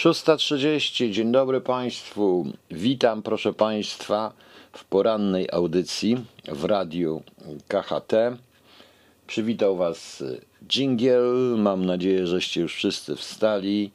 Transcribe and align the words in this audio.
Szósta 0.00 0.36
trzydzieści. 0.36 1.12
Dzień 1.12 1.32
dobry 1.32 1.60
Państwu. 1.60 2.46
Witam 2.70 3.22
proszę 3.22 3.52
Państwa 3.52 4.32
w 4.72 4.84
porannej 4.84 5.48
audycji 5.52 6.24
w 6.48 6.64
radiu 6.64 7.22
KHT. 7.68 8.12
Przywitał 9.26 9.76
Was 9.76 10.24
Dżingiel. 10.68 11.54
Mam 11.58 11.86
nadzieję, 11.86 12.26
żeście 12.26 12.60
już 12.60 12.74
wszyscy 12.74 13.16
wstali. 13.16 13.90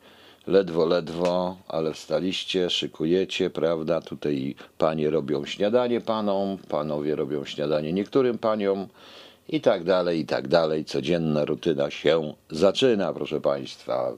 Ledwo, 0.48 0.86
ledwo, 0.86 1.58
ale 1.68 1.94
wstaliście, 1.94 2.70
szykujecie, 2.70 3.50
prawda? 3.50 4.02
Tutaj 4.02 4.56
panie 4.78 5.10
robią 5.10 5.46
śniadanie 5.46 6.02
panom, 6.02 6.58
panowie 6.58 7.16
robią 7.16 7.46
śniadanie 7.46 7.94
niektórym 7.94 8.38
paniom 8.38 8.88
i 9.50 9.62
tak 9.62 9.84
dalej, 9.84 10.20
i 10.20 10.26
tak 10.26 10.48
dalej. 10.48 10.86
Codzienna 10.86 11.46
rutyna 11.46 11.92
się 11.92 12.34
zaczyna, 12.50 13.14
proszę 13.14 13.42
Państwa. 13.42 14.14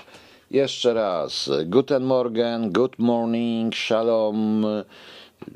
Jeszcze 0.52 0.94
raz. 0.94 1.50
Guten 1.66 2.04
Morgen, 2.04 2.72
good 2.72 3.00
morning, 3.00 3.76
shalom, 3.76 4.66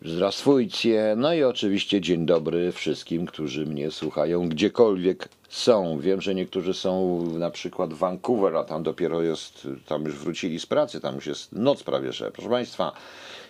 zdrastwujcie. 0.06 1.14
No 1.17 1.34
i 1.34 1.44
oczywiście 1.44 2.02
dzień 2.02 2.25
dobry 2.25 2.72
wszystkim, 2.72 3.25
którzy 3.25 3.66
mnie 3.66 3.92
słuchają 3.92 4.50
gdziekolwiek 4.50 5.30
są. 5.50 6.00
Wiem, 6.00 6.22
że 6.22 6.36
niektórzy 6.36 6.73
są 6.73 7.23
na 7.38 7.52
przykład 7.52 7.94
w 7.94 7.97
Vancouver, 7.97 8.58
a 8.58 8.64
tam 8.64 8.84
dopiero 8.84 9.22
jest, 9.22 9.67
tam 9.86 10.06
już 10.06 10.16
wrócili 10.16 10.59
z 10.59 10.66
pracy, 10.66 11.02
tam 11.02 11.16
już 11.16 11.28
jest 11.28 11.52
noc 11.52 11.84
prawie, 11.84 12.14
że. 12.14 12.31
Proszę 12.31 12.50
Państwa, 12.50 12.92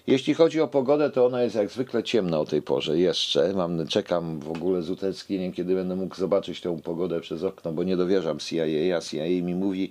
jeśli 0.08 0.34
chodzi 0.34 0.62
o 0.62 0.68
pogodę, 0.68 1.10
to 1.10 1.26
ona 1.26 1.44
jest 1.44 1.56
jak 1.56 1.70
zwykle 1.70 2.04
ciemna 2.04 2.40
o 2.40 2.46
tej 2.46 2.62
porze 2.62 3.00
jeszcze. 3.00 3.54
Mam, 3.54 3.88
czekam 3.88 4.40
w 4.40 4.50
ogóle 4.50 4.82
z 4.82 4.90
utęsknieniem, 4.90 5.52
kiedy 5.52 5.76
będę 5.76 5.96
mógł 5.96 6.16
zobaczyć 6.16 6.62
tę 6.62 6.80
pogodę 6.84 7.20
przez 7.20 7.44
okno, 7.44 7.72
bo 7.72 7.84
nie 7.84 7.98
dowierzam 7.98 8.40
CIA, 8.40 8.98
a 8.98 9.02
CIA 9.02 9.26
mi 9.26 9.56
mówi, 9.56 9.90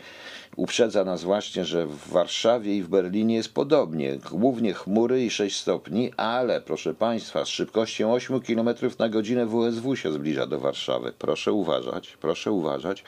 uprzedza 0.56 1.04
nas 1.04 1.22
właśnie, 1.22 1.64
że 1.64 1.86
w 1.86 2.08
Warszawie 2.08 2.76
i 2.76 2.82
w 2.82 2.88
Berlinie 2.88 3.34
jest 3.34 3.54
podobnie. 3.54 4.18
Głównie 4.30 4.74
chmury 4.74 5.24
i 5.24 5.30
6 5.30 5.56
stopni, 5.56 6.12
ale 6.16 6.60
proszę 6.60 6.94
Państwa, 6.94 7.44
z 7.44 7.48
szybkością 7.48 8.12
8 8.12 8.40
km 8.40 8.68
na 8.98 9.08
godzinę 9.08 9.46
WSW 9.46 9.96
się 9.96 10.12
zbliża 10.12 10.46
do 10.46 10.60
Warszawy. 10.60 11.12
Proszę 11.18 11.52
uważać, 11.52 12.16
proszę 12.20 12.52
uważać. 12.52 13.04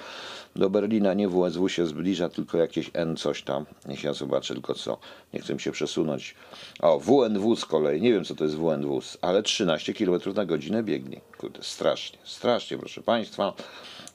Do 0.57 0.71
Berlina 0.71 1.15
nie 1.15 1.29
WSW 1.29 1.69
się 1.69 1.87
zbliża, 1.87 2.29
tylko 2.29 2.59
jakieś 2.59 2.91
N 2.95 3.17
coś 3.17 3.43
tam. 3.43 3.67
Niech 3.89 4.05
ja 4.05 4.13
zobaczę 4.13 4.55
tylko 4.55 4.75
co. 4.75 4.99
Nie 5.35 5.41
chcę 5.41 5.59
się 5.59 5.73
przesunąć. 5.73 6.35
O, 6.81 6.92
WNW 6.99 7.57
z 7.57 7.65
kolei. 7.65 8.01
Nie 8.01 8.13
wiem 8.13 8.25
co 8.25 8.35
to 8.35 8.45
jest 8.45 8.57
WNW, 8.57 9.01
ale 9.21 9.43
13 9.43 9.95
km 9.95 10.21
na 10.35 10.45
godzinę 10.45 10.83
biegnie. 10.83 11.21
Kurde, 11.39 11.63
strasznie, 11.63 12.19
strasznie 12.25 12.79
proszę 12.79 13.03
Państwa. 13.03 13.53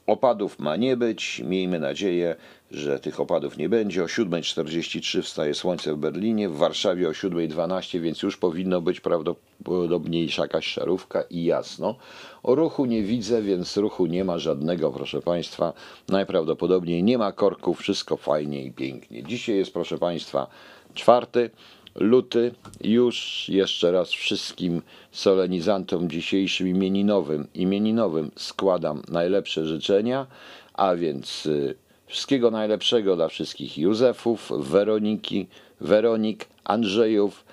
Opadów 0.07 0.59
ma 0.59 0.75
nie 0.75 0.97
być. 0.97 1.41
Miejmy 1.45 1.79
nadzieję, 1.79 2.35
że 2.71 2.99
tych 2.99 3.19
opadów 3.19 3.57
nie 3.57 3.69
będzie. 3.69 4.03
O 4.03 4.05
7.43 4.05 5.21
wstaje 5.21 5.53
słońce 5.53 5.93
w 5.93 5.97
Berlinie, 5.97 6.49
w 6.49 6.57
Warszawie 6.57 7.09
o 7.09 7.11
7.12, 7.11 8.01
więc 8.01 8.21
już 8.21 8.37
powinno 8.37 8.81
być 8.81 8.99
prawdopodobnie 8.99 10.25
jakaś 10.37 10.67
szarówka 10.67 11.21
i 11.29 11.43
jasno. 11.43 11.95
O 12.43 12.55
ruchu 12.55 12.85
nie 12.85 13.03
widzę, 13.03 13.41
więc 13.41 13.77
ruchu 13.77 14.05
nie 14.05 14.23
ma 14.23 14.39
żadnego, 14.39 14.91
proszę 14.91 15.21
Państwa. 15.21 15.73
Najprawdopodobniej 16.07 17.03
nie 17.03 17.17
ma 17.17 17.31
korków, 17.31 17.79
wszystko 17.79 18.17
fajnie 18.17 18.63
i 18.63 18.71
pięknie. 18.71 19.23
Dzisiaj 19.23 19.55
jest, 19.55 19.73
proszę 19.73 19.97
Państwa, 19.97 20.47
czwarty 20.93 21.49
luty. 21.97 22.51
Już 22.81 23.45
jeszcze 23.49 23.91
raz 23.91 24.09
wszystkim 24.09 24.81
solenizantom 25.11 26.09
dzisiejszym 26.09 26.67
imieninowym, 26.67 27.47
imieninowym 27.53 28.31
składam 28.35 29.01
najlepsze 29.09 29.65
życzenia, 29.65 30.27
a 30.73 30.95
więc 30.95 31.45
y, 31.45 31.75
wszystkiego 32.07 32.51
najlepszego 32.51 33.15
dla 33.15 33.27
wszystkich 33.27 33.77
Józefów, 33.77 34.51
Weroniki, 34.59 35.47
Weronik, 35.81 36.47
Andrzejów, 36.63 37.45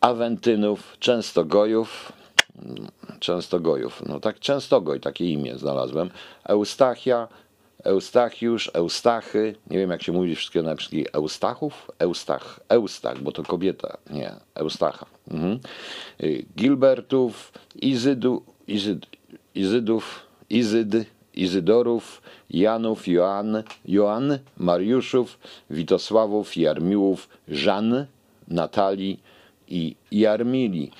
Awentynów, 0.00 0.96
Częstogojów, 0.98 2.12
Częstogojów, 3.20 4.02
no 4.06 4.20
tak 4.20 4.40
Częstogoj, 4.40 5.00
takie 5.00 5.30
imię 5.30 5.58
znalazłem, 5.58 6.10
Eustachia, 6.44 7.28
Eustachiusz, 7.84 8.70
Eustachy, 8.74 9.54
nie 9.70 9.78
wiem 9.78 9.90
jak 9.90 10.02
się 10.02 10.12
mówi 10.12 10.36
wszystkie 10.36 10.62
na 10.62 10.74
wszystkich 10.74 11.06
Eustachów, 11.12 11.90
Eustach, 11.98 12.60
Eustach, 12.68 13.22
bo 13.22 13.32
to 13.32 13.42
kobieta, 13.42 13.96
nie, 14.10 14.32
Eustacha. 14.54 15.06
Mhm. 15.30 15.60
Y, 16.22 16.44
Gilbertów, 16.56 17.52
Izydu, 17.74 18.42
Izyd, 18.66 19.06
Izydów, 19.54 20.26
Izyd, 20.50 20.94
Izydorów, 21.34 22.22
Janów, 22.50 23.08
Joan, 23.08 23.62
Joan, 23.84 24.38
Mariuszów, 24.56 25.38
Witosławów, 25.70 26.56
Jarmiłów, 26.56 27.28
Żan, 27.48 28.06
Natalii 28.48 29.20
i 29.68 29.96
Jarmili. 30.12 30.90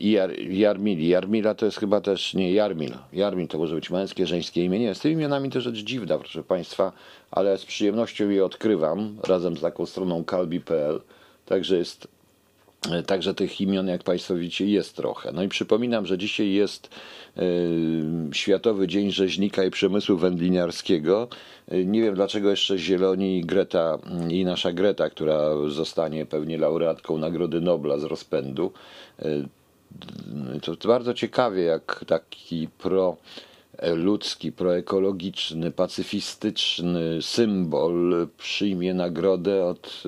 Jar, 0.00 0.40
Jarmili. 0.40 1.08
Jarmila 1.08 1.54
to 1.54 1.66
jest 1.66 1.78
chyba 1.78 2.00
też 2.00 2.34
nie 2.34 2.52
Jarmil. 2.52 2.92
Jarmil 3.12 3.48
to 3.48 3.58
może 3.58 3.74
być 3.74 3.90
męskie, 3.90 4.26
żeńskie 4.26 4.64
imię. 4.64 4.78
Nie, 4.78 4.94
z 4.94 5.00
tymi 5.00 5.14
imionami 5.14 5.50
to 5.50 5.60
rzecz 5.60 5.76
dziwna, 5.76 6.18
proszę 6.18 6.42
Państwa, 6.42 6.92
ale 7.30 7.58
z 7.58 7.64
przyjemnością 7.64 8.28
je 8.28 8.44
odkrywam 8.44 9.16
razem 9.28 9.56
z 9.56 9.60
taką 9.60 9.86
stroną 9.86 10.24
kalbi.pl. 10.24 11.00
Także 11.46 11.76
jest 11.76 12.08
Także 13.06 13.34
tych 13.34 13.60
imion, 13.60 13.88
jak 13.88 14.02
Państwo 14.02 14.34
widzicie, 14.34 14.66
jest 14.66 14.96
trochę. 14.96 15.32
No 15.32 15.42
i 15.42 15.48
przypominam, 15.48 16.06
że 16.06 16.18
dzisiaj 16.18 16.52
jest 16.52 16.90
y, 17.38 18.02
Światowy 18.32 18.88
Dzień 18.88 19.10
Rzeźnika 19.10 19.64
i 19.64 19.70
Przemysłu 19.70 20.16
Wędliniarskiego. 20.16 21.28
Y, 21.72 21.84
nie 21.86 22.02
wiem 22.02 22.14
dlaczego 22.14 22.50
jeszcze 22.50 22.78
Zieloni 22.78 23.38
i 23.38 23.44
Greta, 23.44 23.98
i 24.30 24.44
nasza 24.44 24.72
Greta, 24.72 25.10
która 25.10 25.50
zostanie 25.68 26.26
pewnie 26.26 26.58
laureatką 26.58 27.18
Nagrody 27.18 27.60
Nobla 27.60 27.98
z 27.98 28.04
rozpędu. 28.04 28.72
To, 30.62 30.76
to 30.76 30.88
bardzo 30.88 31.14
ciekawie, 31.14 31.62
jak 31.62 32.04
taki 32.06 32.68
pro 32.78 33.16
ludzki, 33.94 34.52
proekologiczny, 34.52 35.70
pacyfistyczny 35.70 37.22
symbol 37.22 38.28
przyjmie 38.38 38.94
nagrodę 38.94 39.64
od 39.64 40.02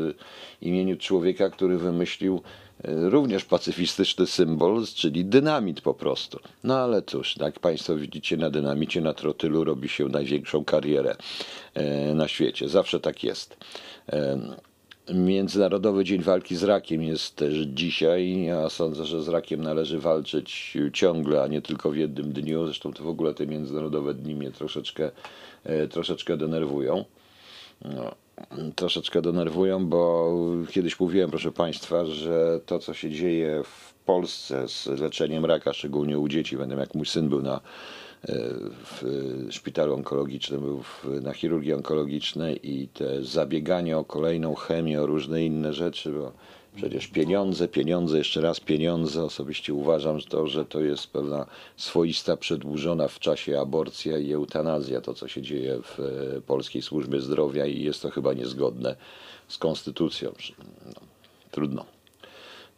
imieniu 0.62 0.96
człowieka, 0.96 1.50
który 1.50 1.78
wymyślił 1.78 2.42
również 2.84 3.44
pacyfistyczny 3.44 4.26
symbol, 4.26 4.84
czyli 4.94 5.24
dynamit 5.24 5.80
po 5.80 5.94
prostu. 5.94 6.38
No 6.64 6.78
ale 6.78 7.02
cóż, 7.02 7.36
jak 7.36 7.60
Państwo 7.60 7.96
widzicie, 7.96 8.36
na 8.36 8.50
dynamicie, 8.50 9.00
na 9.00 9.14
trotylu 9.14 9.64
robi 9.64 9.88
się 9.88 10.08
największą 10.08 10.64
karierę 10.64 11.16
na 12.14 12.28
świecie. 12.28 12.68
Zawsze 12.68 13.00
tak 13.00 13.24
jest. 13.24 13.56
Międzynarodowy 15.14 16.04
Dzień 16.04 16.22
Walki 16.22 16.56
z 16.56 16.64
Rakiem 16.64 17.02
jest 17.02 17.36
też 17.36 17.54
dzisiaj. 17.56 18.42
Ja 18.42 18.70
sądzę, 18.70 19.04
że 19.04 19.22
z 19.22 19.28
rakiem 19.28 19.62
należy 19.62 19.98
walczyć 19.98 20.76
ciągle, 20.92 21.42
a 21.42 21.46
nie 21.46 21.62
tylko 21.62 21.90
w 21.90 21.96
jednym 21.96 22.32
dniu. 22.32 22.64
Zresztą 22.64 22.92
to 22.92 23.04
w 23.04 23.08
ogóle 23.08 23.34
te 23.34 23.46
międzynarodowe 23.46 24.14
dni 24.14 24.34
mnie 24.34 24.50
troszeczkę, 24.50 25.10
troszeczkę 25.90 26.36
denerwują. 26.36 27.04
No, 27.84 28.14
troszeczkę 28.74 29.22
denerwują, 29.22 29.86
bo 29.86 30.32
kiedyś 30.70 31.00
mówiłem, 31.00 31.30
proszę 31.30 31.52
Państwa, 31.52 32.04
że 32.04 32.60
to, 32.66 32.78
co 32.78 32.94
się 32.94 33.10
dzieje 33.10 33.62
w 33.64 33.94
Polsce 33.94 34.68
z 34.68 34.86
leczeniem 34.86 35.44
raka, 35.44 35.72
szczególnie 35.72 36.18
u 36.18 36.28
dzieci, 36.28 36.56
będę 36.56 36.76
jak 36.76 36.94
mój 36.94 37.06
syn 37.06 37.28
był 37.28 37.42
na 37.42 37.60
w 38.22 39.46
szpitalu 39.50 39.94
onkologicznym, 39.94 40.60
był 40.60 40.82
na 41.20 41.32
chirurgii 41.32 41.72
onkologicznej 41.72 42.70
i 42.70 42.88
te 42.88 43.24
zabieganie 43.24 43.98
o 43.98 44.04
kolejną 44.04 44.54
chemię, 44.54 45.02
o 45.02 45.06
różne 45.06 45.44
inne 45.44 45.72
rzeczy, 45.72 46.12
bo 46.12 46.32
przecież 46.76 47.06
pieniądze, 47.06 47.68
pieniądze, 47.68 48.18
jeszcze 48.18 48.40
raz 48.40 48.60
pieniądze. 48.60 49.24
Osobiście 49.24 49.74
uważam, 49.74 50.20
że 50.20 50.26
to, 50.26 50.46
że 50.46 50.64
to 50.64 50.80
jest 50.80 51.06
pewna 51.06 51.46
swoista 51.76 52.36
przedłużona 52.36 53.08
w 53.08 53.18
czasie 53.18 53.60
aborcja 53.60 54.18
i 54.18 54.32
eutanazja, 54.32 55.00
to 55.00 55.14
co 55.14 55.28
się 55.28 55.42
dzieje 55.42 55.78
w 55.82 55.98
polskiej 56.46 56.82
służbie 56.82 57.20
zdrowia 57.20 57.66
i 57.66 57.82
jest 57.82 58.02
to 58.02 58.10
chyba 58.10 58.32
niezgodne 58.32 58.96
z 59.48 59.58
konstytucją. 59.58 60.32
No, 60.86 61.00
trudno. 61.50 61.97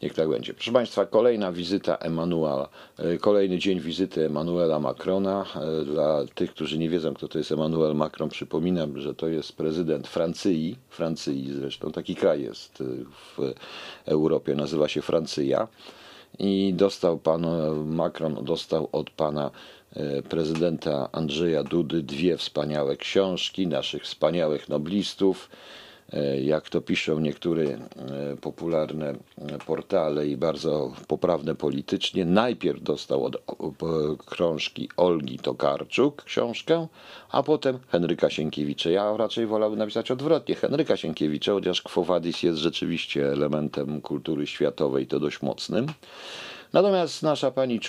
Niech 0.03 0.15
tak 0.15 0.29
będzie. 0.29 0.55
Proszę 0.55 0.73
Państwa, 0.73 1.07
kolejna 1.07 1.53
wizyta 1.53 1.97
Emanuela, 1.97 2.69
e, 2.99 3.19
kolejny 3.19 3.59
dzień 3.59 3.81
wizyty 3.81 4.27
Emmanuela 4.27 4.81
Macrona. 4.81 5.47
E, 5.57 5.85
Dla 5.85 6.25
tych, 6.35 6.51
którzy 6.51 6.79
nie 6.79 6.89
wiedzą, 6.89 7.15
kto 7.15 7.29
to 7.29 7.39
jest 7.39 7.53
Emmanuel 7.53 7.95
Macron, 7.95 8.29
przypominam, 8.29 9.01
że 9.01 9.15
to 9.15 9.29
jest 9.29 9.53
prezydent 9.57 10.09
Francji, 10.09 10.77
Francji 10.89 11.53
zresztą, 11.53 11.93
taki 11.93 12.15
kraj 12.15 12.43
jest 12.43 12.81
e, 12.81 12.85
w 13.37 13.55
Europie, 14.07 14.55
nazywa 14.55 14.89
się 14.89 15.03
Francyja. 15.03 15.69
I 16.39 16.75
dostał 16.77 17.19
pan 17.19 17.47
Macron, 17.87 18.45
dostał 18.45 18.89
od 18.93 19.11
pana 19.11 19.51
prezydenta 20.29 21.09
Andrzeja 21.13 21.65
Dudy 21.65 22.03
dwie 22.03 22.37
wspaniałe 22.37 22.97
książki 22.97 23.67
naszych 23.67 24.03
wspaniałych 24.03 24.69
noblistów. 24.69 25.49
E, 26.13 26.41
Jak 26.41 26.69
to 26.69 26.81
piszą 26.81 27.21
niektóre 27.21 27.65
e, 27.65 27.79
popularne 28.41 29.11
e, 29.11 29.59
portale 29.67 30.29
i 30.29 30.37
bardzo 30.37 30.93
poprawne 31.09 31.55
politycznie, 31.55 32.25
najpierw 32.25 32.83
dostał 32.83 33.25
od 33.25 33.37
krążki 34.27 34.89
Olgi 34.97 35.39
Tokarczuk 35.39 36.23
książkę, 36.25 36.87
a 37.31 37.43
potem 37.43 37.79
Henryka 37.89 38.31
Sienkiewicza. 38.31 38.91
Ja 38.91 39.17
raczej 39.17 39.47
wolałbym 39.47 39.79
napisać 39.79 40.11
odwrotnie. 40.11 40.55
Henryka 40.55 40.97
Sienkiewicza, 40.97 41.53
chociaż 41.53 41.83
Quo 41.83 42.07
jest 42.43 42.59
rzeczywiście 42.59 43.33
elementem 43.33 44.01
kultury 44.01 44.47
światowej, 44.47 45.07
to 45.07 45.21
dość 45.21 45.43
mocnym. 45.43 45.87
Natomiast 46.73 47.23
nasza 47.23 47.51
pani 47.51 47.81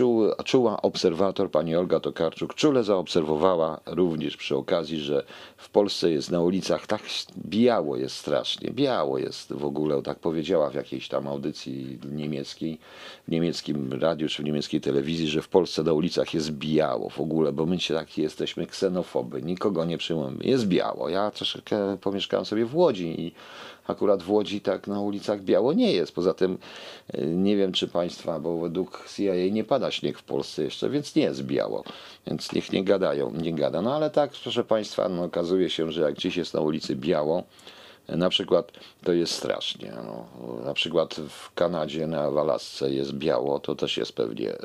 czuła, 0.45 0.81
obserwator, 0.81 1.51
pani 1.51 1.75
Olga 1.75 1.99
Tokarczuk, 1.99 2.55
czule 2.55 2.83
zaobserwowała 2.83 3.79
również 3.85 4.37
przy 4.37 4.55
okazji, 4.55 4.99
że 4.99 5.23
w 5.57 5.69
Polsce 5.69 6.11
jest 6.11 6.31
na 6.31 6.41
ulicach 6.41 6.87
tak 6.87 7.01
biało 7.37 7.97
jest 7.97 8.15
strasznie, 8.15 8.71
biało 8.71 9.17
jest 9.17 9.53
w 9.53 9.65
ogóle, 9.65 10.01
tak 10.01 10.19
powiedziała 10.19 10.69
w 10.69 10.75
jakiejś 10.75 11.07
tam 11.07 11.27
audycji 11.27 11.99
niemieckiej, 12.11 12.79
w 13.27 13.31
niemieckim 13.31 13.93
radiu 13.93 14.29
czy 14.29 14.41
w 14.41 14.45
niemieckiej 14.45 14.81
telewizji, 14.81 15.27
że 15.27 15.41
w 15.41 15.49
Polsce 15.49 15.83
na 15.83 15.93
ulicach 15.93 16.33
jest 16.33 16.51
biało 16.51 17.09
w 17.09 17.19
ogóle, 17.19 17.51
bo 17.51 17.65
my 17.65 17.79
się 17.79 17.93
tak 17.93 18.17
jesteśmy 18.17 18.67
ksenofoby, 18.67 19.41
nikogo 19.41 19.85
nie 19.85 19.97
przyjmujemy, 19.97 20.43
jest 20.43 20.67
biało. 20.67 21.09
Ja 21.09 21.31
troszeczkę 21.31 21.97
pomieszkałem 21.97 22.45
sobie 22.45 22.65
w 22.65 22.75
Łodzi 22.75 23.21
i 23.21 23.31
akurat 23.91 24.23
w 24.23 24.31
Łodzi 24.31 24.61
tak 24.61 24.87
na 24.87 24.99
ulicach 24.99 25.41
biało 25.43 25.73
nie 25.73 25.91
jest. 25.93 26.15
Poza 26.15 26.33
tym 26.33 26.57
y, 27.15 27.25
nie 27.25 27.57
wiem, 27.57 27.71
czy 27.71 27.87
państwa, 27.87 28.39
bo 28.39 28.59
według 28.59 29.05
CIA 29.15 29.33
nie 29.51 29.63
pada 29.63 29.91
śnieg 29.91 30.17
w 30.19 30.23
Polsce 30.23 30.63
jeszcze, 30.63 30.89
więc 30.89 31.15
nie 31.15 31.23
jest 31.23 31.43
biało. 31.43 31.83
Więc 32.27 32.51
niech 32.53 32.71
nie 32.71 32.83
gadają, 32.83 33.31
nie 33.31 33.53
gada. 33.53 33.81
No 33.81 33.95
ale 33.95 34.09
tak, 34.09 34.31
proszę 34.43 34.63
państwa, 34.63 35.09
no, 35.09 35.23
okazuje 35.23 35.69
się, 35.69 35.91
że 35.91 36.01
jak 36.01 36.17
dziś 36.17 36.37
jest 36.37 36.53
na 36.53 36.61
ulicy 36.61 36.95
biało, 36.95 37.43
y, 38.09 38.17
na 38.17 38.29
przykład 38.29 38.71
to 39.03 39.13
jest 39.13 39.33
strasznie. 39.33 39.93
No. 40.05 40.25
Na 40.65 40.73
przykład 40.73 41.15
w 41.29 41.53
Kanadzie, 41.53 42.07
na 42.07 42.31
w 42.31 42.37
Alasce 42.37 42.91
jest 42.91 43.13
biało, 43.13 43.59
to 43.59 43.75
też 43.75 43.97
jest 43.97 44.13
pewnie. 44.13 44.49
y, 44.53 44.57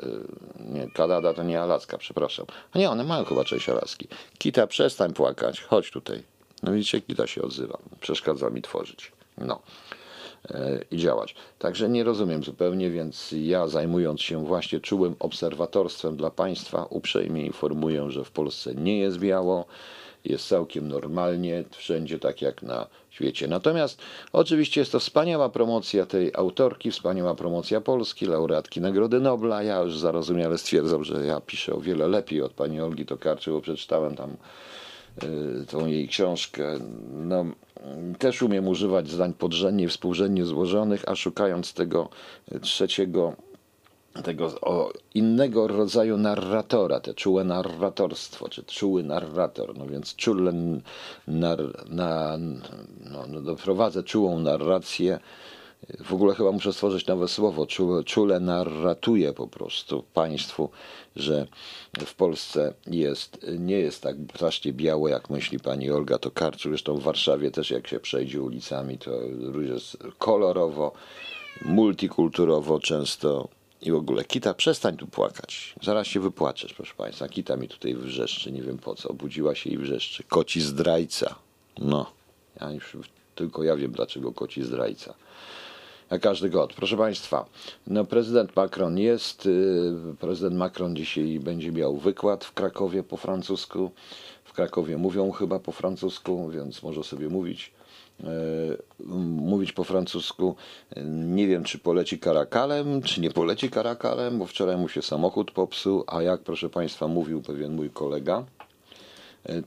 Nie, 0.59 0.87
Kanada 0.91 1.33
to 1.33 1.43
nie 1.43 1.61
Alaska, 1.61 1.97
przepraszam. 1.97 2.45
A 2.73 2.79
nie, 2.79 2.89
one 2.89 3.03
mają 3.03 3.25
chyba 3.25 3.43
część 3.43 3.69
Alaski. 3.69 4.07
Kita, 4.37 4.67
przestań 4.67 5.13
płakać, 5.13 5.61
chodź 5.61 5.91
tutaj. 5.91 6.23
No 6.63 6.71
widzicie, 6.71 7.01
Kita 7.01 7.27
się 7.27 7.41
odzywa. 7.41 7.77
Przeszkadza 7.99 8.49
mi 8.49 8.61
tworzyć. 8.61 9.11
No. 9.37 9.59
E, 10.51 10.79
I 10.91 10.97
działać. 10.97 11.35
Także 11.59 11.89
nie 11.89 12.03
rozumiem 12.03 12.43
zupełnie, 12.43 12.89
więc 12.89 13.35
ja 13.41 13.67
zajmując 13.67 14.21
się 14.21 14.45
właśnie 14.45 14.79
czułym 14.79 15.15
obserwatorstwem 15.19 16.17
dla 16.17 16.31
państwa, 16.31 16.85
uprzejmie 16.89 17.45
informuję, 17.45 18.11
że 18.11 18.23
w 18.23 18.31
Polsce 18.31 18.75
nie 18.75 18.99
jest 18.99 19.19
biało, 19.19 19.65
jest 20.25 20.47
całkiem 20.47 20.87
normalnie, 20.87 21.63
wszędzie 21.71 22.19
tak 22.19 22.41
jak 22.41 22.61
na 22.61 22.87
świecie. 23.09 23.47
Natomiast 23.47 24.01
oczywiście 24.33 24.81
jest 24.81 24.91
to 24.91 24.99
wspaniała 24.99 25.49
promocja 25.49 26.05
tej 26.05 26.31
autorki, 26.33 26.91
wspaniała 26.91 27.35
promocja 27.35 27.81
Polski, 27.81 28.25
laureatki 28.25 28.81
Nagrody 28.81 29.19
Nobla. 29.19 29.63
Ja 29.63 29.81
już 29.81 29.97
zarozumiale 29.97 30.57
stwierdzam, 30.57 31.03
że 31.03 31.25
ja 31.25 31.41
piszę 31.41 31.73
o 31.73 31.81
wiele 31.81 32.07
lepiej 32.07 32.41
od 32.41 32.53
pani 32.53 32.81
Olgi 32.81 33.05
Tokarczyk, 33.05 33.53
bo 33.53 33.61
przeczytałem 33.61 34.15
tam 34.15 34.37
tą 35.69 35.85
jej 35.85 36.07
książkę. 36.07 36.79
No, 37.13 37.45
też 38.19 38.41
umiem 38.41 38.67
używać 38.67 39.09
zdań 39.09 39.33
podrzędnie 39.33 39.83
i 39.83 39.87
współrzędnie 39.87 40.45
złożonych, 40.45 41.03
a 41.07 41.15
szukając 41.15 41.73
tego 41.73 42.09
trzeciego, 42.61 43.33
tego 44.23 44.51
innego 45.13 45.67
rodzaju 45.67 46.17
narratora, 46.17 46.99
te 46.99 47.13
czułe 47.13 47.43
narratorstwo, 47.43 48.49
czy 48.49 48.63
czuły 48.63 49.03
narrator, 49.03 49.77
no 49.77 49.85
więc 49.87 50.15
czule 50.15 50.53
nar, 51.27 51.59
na, 51.89 52.37
no, 53.11 53.27
no, 53.27 53.41
doprowadzę 53.41 54.03
czułą 54.03 54.39
narrację. 54.39 55.19
W 55.99 56.13
ogóle 56.13 56.35
chyba 56.35 56.51
muszę 56.51 56.73
stworzyć 56.73 57.07
nowe 57.07 57.27
słowo. 57.27 57.67
Czule, 57.67 58.03
czule 58.03 58.39
narratuje 58.39 59.33
po 59.33 59.47
prostu 59.47 60.03
państwu, 60.13 60.69
że 61.15 61.47
w 62.05 62.15
Polsce 62.15 62.73
jest, 62.87 63.45
nie 63.59 63.79
jest 63.79 64.01
tak 64.01 64.15
strasznie 64.35 64.73
biało, 64.73 65.07
jak 65.07 65.29
myśli 65.29 65.59
pani 65.59 65.91
Olga 65.91 66.17
Tokarczuk. 66.17 66.71
Zresztą 66.71 66.97
w 66.97 67.03
Warszawie 67.03 67.51
też 67.51 67.71
jak 67.71 67.87
się 67.87 67.99
przejdzie 67.99 68.41
ulicami, 68.41 68.97
to 68.97 69.11
jest 69.61 69.97
kolorowo, 70.17 70.91
multikulturowo 71.65 72.79
często 72.79 73.47
i 73.81 73.91
w 73.91 73.95
ogóle. 73.95 74.23
Kita, 74.23 74.53
przestań 74.53 74.97
tu 74.97 75.07
płakać. 75.07 75.75
Zaraz 75.81 76.07
się 76.07 76.19
wypłaczesz, 76.19 76.73
proszę 76.73 76.93
państwa. 76.97 77.27
Kita 77.27 77.57
mi 77.57 77.67
tutaj 77.67 77.95
wrzeszczy, 77.95 78.51
nie 78.51 78.61
wiem 78.61 78.77
po 78.77 78.95
co. 78.95 79.09
Obudziła 79.09 79.55
się 79.55 79.69
i 79.69 79.77
wrzeszczy. 79.77 80.23
Koci 80.23 80.61
zdrajca. 80.61 81.35
No, 81.77 82.11
ja 82.61 82.71
już, 82.71 82.97
tylko 83.35 83.63
ja 83.63 83.75
wiem, 83.75 83.91
dlaczego 83.91 84.31
koci 84.31 84.63
zdrajca 84.63 85.13
jak 86.11 86.21
każdy 86.21 86.49
god. 86.49 86.73
Proszę 86.73 86.97
Państwa, 86.97 87.45
no 87.87 88.05
prezydent 88.05 88.55
Macron 88.55 88.97
jest, 88.97 89.45
y, 89.45 90.15
prezydent 90.19 90.55
Macron 90.55 90.95
dzisiaj 90.95 91.39
będzie 91.39 91.71
miał 91.71 91.97
wykład 91.97 92.45
w 92.45 92.53
Krakowie 92.53 93.03
po 93.03 93.17
francusku. 93.17 93.91
W 94.43 94.53
Krakowie 94.53 94.97
mówią 94.97 95.31
chyba 95.31 95.59
po 95.59 95.71
francusku, 95.71 96.49
więc 96.49 96.83
może 96.83 97.03
sobie 97.03 97.29
mówić. 97.29 97.71
y, 98.19 98.23
Mówić 99.49 99.71
po 99.73 99.83
francusku. 99.83 100.55
Nie 101.05 101.47
wiem, 101.47 101.63
czy 101.63 101.79
poleci 101.79 102.19
karakalem, 102.19 103.01
czy 103.01 103.21
nie 103.21 103.29
poleci 103.31 103.69
karakalem, 103.69 104.39
bo 104.39 104.45
wczoraj 104.45 104.77
mu 104.77 104.89
się 104.89 105.01
samochód 105.01 105.51
popsuł. 105.51 106.03
A 106.07 106.21
jak, 106.21 106.41
proszę 106.41 106.69
Państwa, 106.69 107.07
mówił 107.07 107.41
pewien 107.41 107.75
mój 107.75 107.89
kolega, 107.89 108.43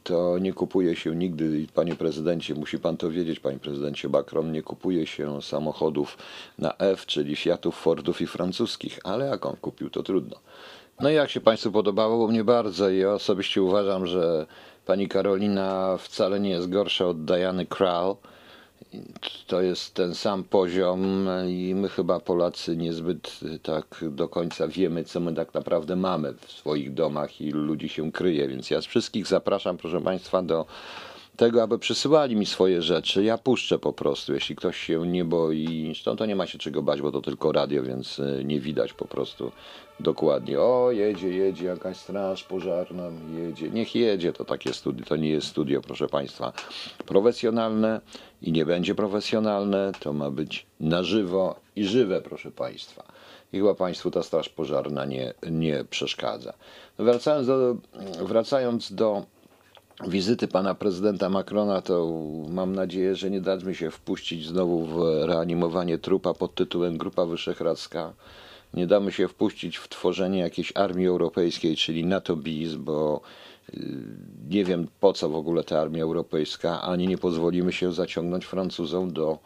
to 0.02 0.38
nie 0.38 0.52
kupuje 0.52 0.96
się 0.96 1.16
nigdy, 1.16 1.66
panie 1.74 1.94
prezydencie, 1.94 2.54
musi 2.54 2.78
pan 2.78 2.96
to 2.96 3.10
wiedzieć, 3.10 3.40
panie 3.40 3.58
prezydencie 3.58 4.08
Macron, 4.08 4.52
nie 4.52 4.62
kupuje 4.62 5.06
się 5.06 5.42
samochodów 5.42 6.18
na 6.58 6.76
F, 6.78 7.06
czyli 7.06 7.36
Fiatów, 7.36 7.76
Fordów 7.76 8.20
i 8.20 8.26
francuskich, 8.26 8.98
ale 9.04 9.26
jak 9.26 9.46
on 9.46 9.56
kupił, 9.56 9.90
to 9.90 10.02
trudno. 10.02 10.36
No 11.00 11.10
i 11.10 11.14
jak 11.14 11.30
się 11.30 11.40
państwu 11.40 11.72
podobało, 11.72 12.18
bo 12.18 12.32
mnie 12.32 12.44
bardzo 12.44 12.90
i 12.90 12.98
ja 12.98 13.12
osobiście 13.12 13.62
uważam, 13.62 14.06
że 14.06 14.46
pani 14.86 15.08
Karolina 15.08 15.96
wcale 15.98 16.40
nie 16.40 16.50
jest 16.50 16.70
gorsza 16.70 17.06
od 17.06 17.24
Diany 17.24 17.66
Krall. 17.66 18.16
To 19.46 19.62
jest 19.62 19.94
ten 19.94 20.14
sam 20.14 20.44
poziom 20.44 21.28
i 21.48 21.74
my 21.74 21.88
chyba 21.88 22.20
Polacy 22.20 22.76
niezbyt 22.76 23.40
tak 23.62 24.04
do 24.10 24.28
końca 24.28 24.68
wiemy, 24.68 25.04
co 25.04 25.20
my 25.20 25.34
tak 25.34 25.54
naprawdę 25.54 25.96
mamy 25.96 26.34
w 26.34 26.52
swoich 26.52 26.94
domach 26.94 27.40
i 27.40 27.50
ludzi 27.50 27.88
się 27.88 28.12
kryje, 28.12 28.48
więc 28.48 28.70
ja 28.70 28.80
wszystkich 28.80 29.26
zapraszam, 29.26 29.76
proszę 29.76 30.00
Państwa, 30.00 30.42
do 30.42 30.66
tego, 31.40 31.62
aby 31.62 31.78
przysyłali 31.78 32.36
mi 32.36 32.46
swoje 32.46 32.82
rzeczy. 32.82 33.24
Ja 33.24 33.38
puszczę 33.38 33.78
po 33.78 33.92
prostu, 33.92 34.34
jeśli 34.34 34.56
ktoś 34.56 34.76
się 34.76 35.06
nie 35.06 35.24
boi. 35.24 35.84
Zresztą 35.86 36.16
to 36.16 36.26
nie 36.26 36.36
ma 36.36 36.46
się 36.46 36.58
czego 36.58 36.82
bać, 36.82 37.02
bo 37.02 37.12
to 37.12 37.20
tylko 37.20 37.52
radio, 37.52 37.82
więc 37.82 38.18
y, 38.18 38.42
nie 38.44 38.60
widać 38.60 38.92
po 38.92 39.04
prostu 39.04 39.52
dokładnie. 40.00 40.60
O, 40.60 40.90
jedzie, 40.90 41.28
jedzie 41.28 41.66
jakaś 41.66 41.96
straż 41.96 42.44
pożarna, 42.44 43.02
jedzie. 43.38 43.70
Niech 43.70 43.94
jedzie, 43.94 44.32
to 44.32 44.44
takie 44.44 44.72
studio, 44.72 45.04
to 45.06 45.16
nie 45.16 45.28
jest 45.28 45.46
studio, 45.46 45.80
proszę 45.80 46.08
Państwa, 46.08 46.52
profesjonalne 47.06 48.00
i 48.42 48.52
nie 48.52 48.66
będzie 48.66 48.94
profesjonalne, 48.94 49.92
to 50.00 50.12
ma 50.12 50.30
być 50.30 50.66
na 50.80 51.02
żywo 51.02 51.60
i 51.76 51.84
żywe, 51.84 52.20
proszę 52.22 52.50
Państwa. 52.50 53.04
I 53.52 53.56
chyba 53.56 53.74
Państwu 53.74 54.10
ta 54.10 54.22
straż 54.22 54.48
pożarna 54.48 55.04
nie, 55.04 55.34
nie 55.50 55.84
przeszkadza. 55.90 56.52
Wracając 56.98 57.46
do, 57.46 57.76
wracając 58.20 58.92
do 58.92 59.24
wizyty 60.08 60.48
pana 60.48 60.74
prezydenta 60.74 61.28
Macrona, 61.28 61.82
to 61.82 62.08
mam 62.48 62.74
nadzieję, 62.74 63.16
że 63.16 63.30
nie 63.30 63.40
dadzmy 63.40 63.74
się 63.74 63.90
wpuścić 63.90 64.46
znowu 64.46 64.84
w 64.84 65.24
reanimowanie 65.24 65.98
trupa 65.98 66.34
pod 66.34 66.54
tytułem 66.54 66.98
Grupa 66.98 67.24
Wyszehradzka. 67.26 68.12
Nie 68.74 68.86
damy 68.86 69.12
się 69.12 69.28
wpuścić 69.28 69.76
w 69.76 69.88
tworzenie 69.88 70.38
jakiejś 70.38 70.72
armii 70.74 71.06
europejskiej, 71.06 71.76
czyli 71.76 72.04
NATO 72.04 72.36
BIS, 72.36 72.74
bo 72.74 73.20
y, 73.74 73.80
nie 74.50 74.64
wiem 74.64 74.86
po 75.00 75.12
co 75.12 75.28
w 75.28 75.34
ogóle 75.34 75.64
ta 75.64 75.80
armia 75.80 76.02
europejska, 76.02 76.82
ani 76.82 77.08
nie 77.08 77.18
pozwolimy 77.18 77.72
się 77.72 77.92
zaciągnąć 77.92 78.44
Francuzom 78.44 79.12
do 79.12 79.38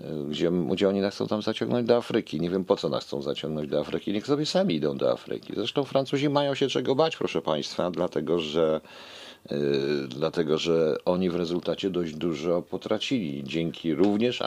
y, 0.00 0.04
gdzie, 0.28 0.50
gdzie 0.50 0.88
oni 0.88 1.00
nas 1.00 1.14
chcą 1.14 1.26
tam 1.26 1.42
zaciągnąć 1.42 1.86
do 1.86 1.96
Afryki. 1.96 2.40
Nie 2.40 2.50
wiem 2.50 2.64
po 2.64 2.76
co 2.76 2.88
nas 2.88 3.04
chcą 3.04 3.22
zaciągnąć 3.22 3.68
do 3.68 3.80
Afryki. 3.80 4.12
Niech 4.12 4.26
sobie 4.26 4.46
sami 4.46 4.74
idą 4.74 4.96
do 4.96 5.12
Afryki. 5.12 5.52
Zresztą 5.56 5.84
Francuzi 5.84 6.28
mają 6.28 6.54
się 6.54 6.68
czego 6.68 6.94
bać, 6.94 7.16
proszę 7.16 7.42
Państwa, 7.42 7.90
dlatego 7.90 8.38
że 8.38 8.80
dlatego 10.08 10.58
że 10.58 10.96
oni 11.04 11.30
w 11.30 11.36
rezultacie 11.36 11.90
dość 11.90 12.14
dużo 12.14 12.62
potracili 12.62 13.44
dzięki 13.44 13.94
również 13.94 14.42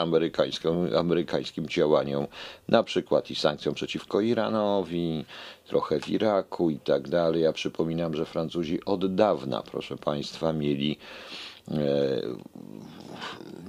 amerykańskim, 0.94 1.68
działaniom, 1.68 2.26
na 2.68 2.82
przykład 2.82 3.30
i 3.30 3.34
sankcjom 3.34 3.74
przeciwko 3.74 4.20
Iranowi, 4.20 5.24
trochę 5.66 6.00
w 6.00 6.08
Iraku 6.08 6.70
i 6.70 6.78
tak 6.78 7.08
dalej. 7.08 7.42
Ja 7.42 7.52
przypominam, 7.52 8.14
że 8.14 8.24
Francuzi 8.24 8.84
od 8.84 9.14
dawna, 9.14 9.62
proszę 9.62 9.96
Państwa, 9.96 10.52
mieli 10.52 10.98
e, 11.70 11.76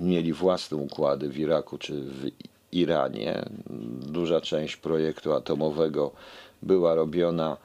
mieli 0.01 0.33
własne 0.33 0.77
układy 0.77 1.29
w 1.29 1.39
Iraku 1.39 1.77
czy 1.77 2.01
w 2.01 2.29
Iranie. 2.71 3.45
Duża 4.01 4.41
część 4.41 4.77
projektu 4.77 5.33
atomowego 5.33 6.12
była 6.62 6.95
robiona 6.95 7.57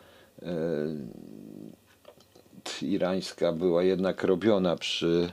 irańska 2.82 3.52
była 3.52 3.82
jednak 3.82 4.24
robiona 4.24 4.76
przy, 4.76 5.32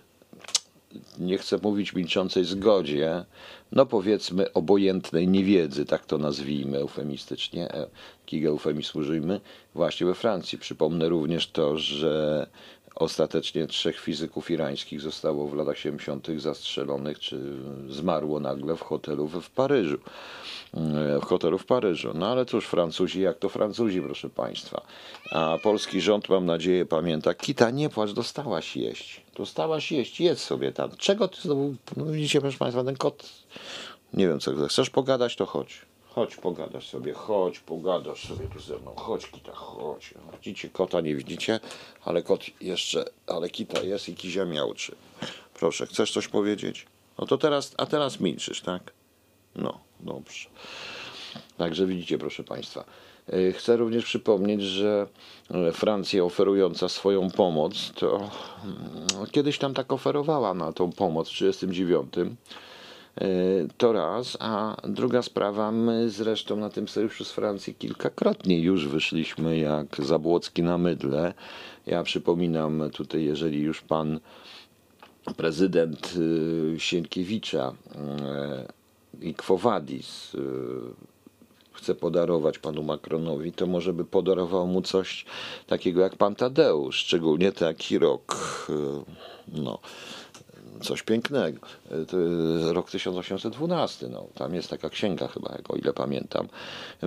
nie 1.20 1.38
chcę 1.38 1.58
mówić 1.64 1.94
milczącej 1.94 2.46
zgodzie, 2.46 3.26
no 3.72 3.86
powiedzmy 3.86 4.54
obojętnej 4.54 5.28
niewiedzy, 5.28 5.86
tak 5.86 6.06
to 6.06 6.18
nazwijmy 6.18 6.78
eufemistycznie, 6.78 7.72
e, 7.74 7.88
takiego 8.26 8.50
eufemizm 8.50 9.00
użyjmy, 9.00 9.42
właśnie 9.76 10.08
we 10.08 10.14
Francji. 10.14 10.58
Przypomnę 10.58 11.10
również 11.10 11.48
to, 11.48 11.78
że 11.78 12.48
ostatecznie 12.96 13.68
trzech 13.68 14.00
fizyków 14.00 14.52
irańskich 14.52 15.02
zostało 15.02 15.48
w 15.48 15.54
latach 15.54 15.78
70. 15.78 16.28
zastrzelonych, 16.38 17.20
czy 17.20 17.40
zmarło 17.90 18.40
nagle 18.40 18.76
w 18.76 18.82
hotelu 18.82 19.28
w 19.28 19.50
Paryżu. 19.50 19.98
E, 20.74 21.20
w 21.20 21.24
hotelu 21.24 21.58
w 21.58 21.66
Paryżu. 21.66 22.12
No 22.16 22.28
ale 22.28 22.46
cóż, 22.46 22.66
Francuzi, 22.66 23.22
jak 23.22 23.38
to 23.38 23.50
Francuzi, 23.50 24.02
proszę 24.02 24.30
Państwa. 24.30 24.82
A 25.32 25.58
polski 25.64 26.02
rząd, 26.02 26.30
mam 26.30 26.46
nadzieję, 26.46 26.86
pamięta. 26.86 27.34
Kita, 27.34 27.70
nie 27.70 27.90
płacz, 27.90 28.12
dostałaś 28.12 28.78
jeść. 28.78 29.22
Dostałaś 29.36 29.92
jeść, 29.92 30.22
jedz 30.22 30.44
sobie 30.44 30.72
tam. 30.72 30.90
Czego 30.98 31.28
ty 31.28 31.42
znowu, 31.42 31.76
no 31.98 32.06
widzicie, 32.06 32.42
proszę 32.42 32.58
Państwa, 32.58 32.84
ten 32.84 32.96
kot, 32.96 33.30
nie 34.14 34.28
wiem 34.28 34.40
co, 34.40 34.68
chcesz 34.68 34.90
pogadać, 34.90 35.36
to 35.36 35.46
chodź. 35.46 35.91
Chodź, 36.16 36.36
pogadasz 36.36 36.90
sobie, 36.90 37.14
chodź, 37.14 37.60
pogadasz 37.60 38.28
sobie 38.28 38.48
tu 38.48 38.60
ze 38.60 38.78
mną, 38.78 38.94
chodź 38.96 39.28
kita, 39.28 39.52
chodź. 39.52 40.14
Widzicie, 40.34 40.70
kota 40.70 41.02
nie 41.02 41.16
widzicie, 41.16 41.60
ale 42.06 42.24
kot 42.24 42.42
jeszcze, 42.62 43.06
ale 43.28 43.50
kita 43.50 43.82
jest 43.82 44.10
i 44.10 44.16
kizia 44.16 44.46
miałczy. 44.46 44.96
Proszę, 45.54 45.86
chcesz 45.88 46.12
coś 46.12 46.28
powiedzieć? 46.28 46.86
No 47.20 47.26
to 47.26 47.38
teraz, 47.38 47.76
a 47.78 47.86
teraz 47.86 48.20
milczysz, 48.20 48.62
tak? 48.62 48.94
No, 49.56 49.80
dobrze. 50.00 50.50
Także 51.58 51.86
widzicie, 51.86 52.18
proszę 52.18 52.44
Państwa. 52.44 52.84
E, 53.28 53.52
chcę 53.52 53.78
również 53.78 54.06
przypomnieć, 54.06 54.62
że 54.62 55.08
e, 55.52 55.72
Francja 55.72 56.24
oferująca 56.24 56.90
swoją 56.90 57.32
pomoc, 57.32 57.92
to 57.96 58.16
mm, 58.16 58.30
kiedyś 59.32 59.58
tam 59.58 59.74
tak 59.74 59.94
oferowała 59.94 60.54
na 60.54 60.74
tą 60.74 60.92
pomoc 60.92 61.30
w 61.30 61.34
1939 61.34 62.18
e, 62.18 62.71
to 63.78 63.94
raz, 63.94 64.38
a 64.40 64.76
druga 64.88 65.22
sprawa, 65.22 65.72
my 65.72 66.10
zresztą 66.10 66.56
na 66.56 66.70
tym 66.70 66.88
sojuszu 66.88 67.26
z 67.26 67.32
Francji 67.32 67.76
kilkakrotnie 67.76 68.60
już 68.60 68.88
wyszliśmy 68.88 69.58
jak 69.58 70.06
Zabłocki 70.06 70.64
na 70.64 70.78
mydle. 70.78 71.34
Ja 71.86 72.04
przypominam 72.04 72.90
tutaj, 72.94 73.24
jeżeli 73.24 73.60
już 73.60 73.82
pan 73.82 74.20
prezydent 75.38 76.14
Sienkiewicza 76.78 77.74
i 79.22 79.34
Quo 79.34 79.58
Vadis 79.58 80.36
y, 80.36 80.40
chce 81.74 81.96
podarować 81.96 82.60
panu 82.60 82.84
Macronowi, 82.84 83.52
to 83.52 83.68
może 83.68 83.94
by 83.94 84.06
podarował 84.06 84.68
mu 84.68 84.82
coś 84.82 85.26
takiego 85.68 86.02
jak 86.02 86.16
pan 86.16 86.36
Tadeusz, 86.36 86.96
szczególnie 86.96 87.52
taki 87.52 88.00
rok, 88.00 88.36
y, 88.70 88.74
no, 89.62 89.80
coś 90.82 91.04
pięknego. 91.04 91.60
To 92.08 92.18
rok 92.74 92.92
1812, 92.92 94.08
no, 94.08 94.28
tam 94.34 94.56
jest 94.56 94.70
taka 94.70 94.90
księga 94.90 95.28
chyba, 95.28 95.58
o 95.70 95.76
ile 95.76 95.94
pamiętam, 95.94 96.48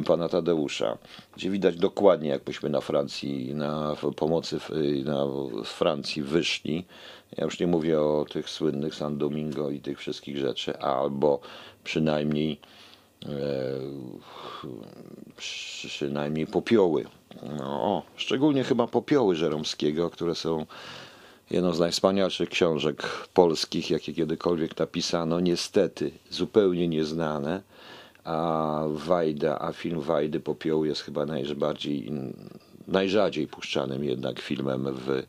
pana 0.07 0.29
Tadeusza, 0.29 0.99
gdzie 1.37 1.51
widać 1.51 1.77
dokładnie, 1.77 2.29
jakbyśmy 2.29 2.69
na 2.69 2.81
Francji, 2.81 3.55
na 3.55 3.97
pomocy 4.17 4.59
na 5.05 5.27
Francji 5.65 6.23
wyszli. 6.23 6.85
Ja 7.37 7.45
już 7.45 7.61
nie 7.61 7.67
mówię 7.67 8.01
o 8.01 8.27
tych 8.31 8.51
słynnych 8.51 8.95
San 8.95 9.19
Domingo 9.19 9.71
i 9.71 9.81
tych 9.81 9.99
wszystkich 9.99 10.39
rzeczy, 10.39 10.79
albo 10.79 11.41
przynajmniej 11.85 12.61
e, 13.27 13.29
przynajmniej 15.37 16.47
popioły. 16.47 17.05
No, 17.59 17.83
o, 17.83 18.03
szczególnie 18.17 18.65
chyba 18.65 18.87
popioły 18.87 19.37
Żeromskiego, 19.37 20.11
które 20.11 20.35
są 20.35 20.67
jedną 21.51 21.75
z 21.75 21.81
najwspanialszych 21.81 22.49
książek 22.49 23.29
polskich, 23.35 23.91
jakie 23.91 24.13
kiedykolwiek 24.13 24.79
napisano, 24.79 25.41
niestety 25.41 26.11
zupełnie 26.31 26.89
nieznane, 26.89 27.63
a 28.25 28.81
Wajda, 28.89 29.59
a 29.59 29.73
film 29.73 30.01
Wajdy 30.01 30.41
Popiołu 30.41 30.85
jest 30.85 31.01
chyba 31.01 31.27
najbardziej, 31.27 32.13
najrzadziej 32.89 33.47
puszczanym 33.47 34.05
jednak 34.05 34.41
filmem 34.41 34.95
w 34.95 35.23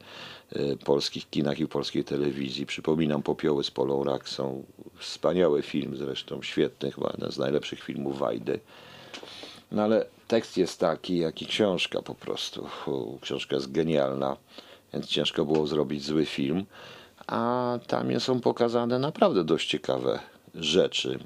E, 0.51 0.75
polskich 0.77 1.29
kinach 1.29 1.59
i 1.59 1.67
polskiej 1.67 2.03
telewizji. 2.03 2.65
Przypominam 2.65 3.23
Popioły 3.23 3.63
z 3.63 3.71
Polą 3.71 4.03
Raksą. 4.03 4.63
Wspaniały 4.97 5.61
film 5.61 5.97
zresztą, 5.97 6.41
świetny, 6.41 6.91
chyba 6.91 7.11
jeden 7.17 7.31
z 7.31 7.37
najlepszych 7.37 7.83
filmów 7.83 8.19
Wajdy. 8.19 8.59
No 9.71 9.83
ale 9.83 10.05
tekst 10.27 10.57
jest 10.57 10.79
taki, 10.79 11.17
jak 11.17 11.41
i 11.41 11.45
książka 11.45 12.01
po 12.01 12.15
prostu. 12.15 12.67
Książka 13.21 13.55
jest 13.55 13.71
genialna, 13.71 14.37
więc 14.95 15.07
ciężko 15.07 15.45
było 15.45 15.67
zrobić 15.67 16.03
zły 16.03 16.25
film. 16.25 16.65
A 17.27 17.79
tam 17.87 18.19
są 18.19 18.41
pokazane 18.41 18.99
naprawdę 18.99 19.43
dość 19.43 19.69
ciekawe 19.69 20.19
rzeczy. 20.55 21.19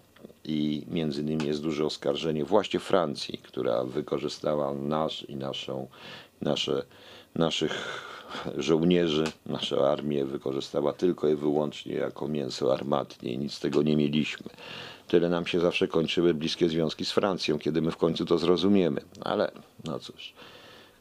I 0.45 0.83
między 0.88 1.21
innymi 1.21 1.47
jest 1.47 1.61
duże 1.61 1.85
oskarżenie 1.85 2.45
właśnie 2.45 2.79
Francji, 2.79 3.38
która 3.38 3.83
wykorzystała 3.83 4.73
nasz 4.73 5.23
i 5.23 5.35
naszą, 5.35 5.88
nasze, 6.41 6.85
naszych 7.35 8.05
żołnierzy 8.57 9.23
nasza 9.45 9.91
armia 9.91 10.25
wykorzystała 10.25 10.93
tylko 10.93 11.27
i 11.27 11.35
wyłącznie 11.35 11.93
jako 11.93 12.27
mięso 12.27 12.73
armatnie. 12.73 13.38
Nic 13.38 13.53
z 13.53 13.59
tego 13.59 13.81
nie 13.81 13.97
mieliśmy. 13.97 14.49
Tyle 15.07 15.29
nam 15.29 15.45
się 15.45 15.59
zawsze 15.59 15.88
kończyły 15.88 16.33
bliskie 16.33 16.69
związki 16.69 17.05
z 17.05 17.11
Francją, 17.11 17.59
kiedy 17.59 17.81
my 17.81 17.91
w 17.91 17.97
końcu 17.97 18.25
to 18.25 18.38
zrozumiemy. 18.38 19.01
Ale 19.21 19.51
no 19.85 19.99
cóż. 19.99 20.33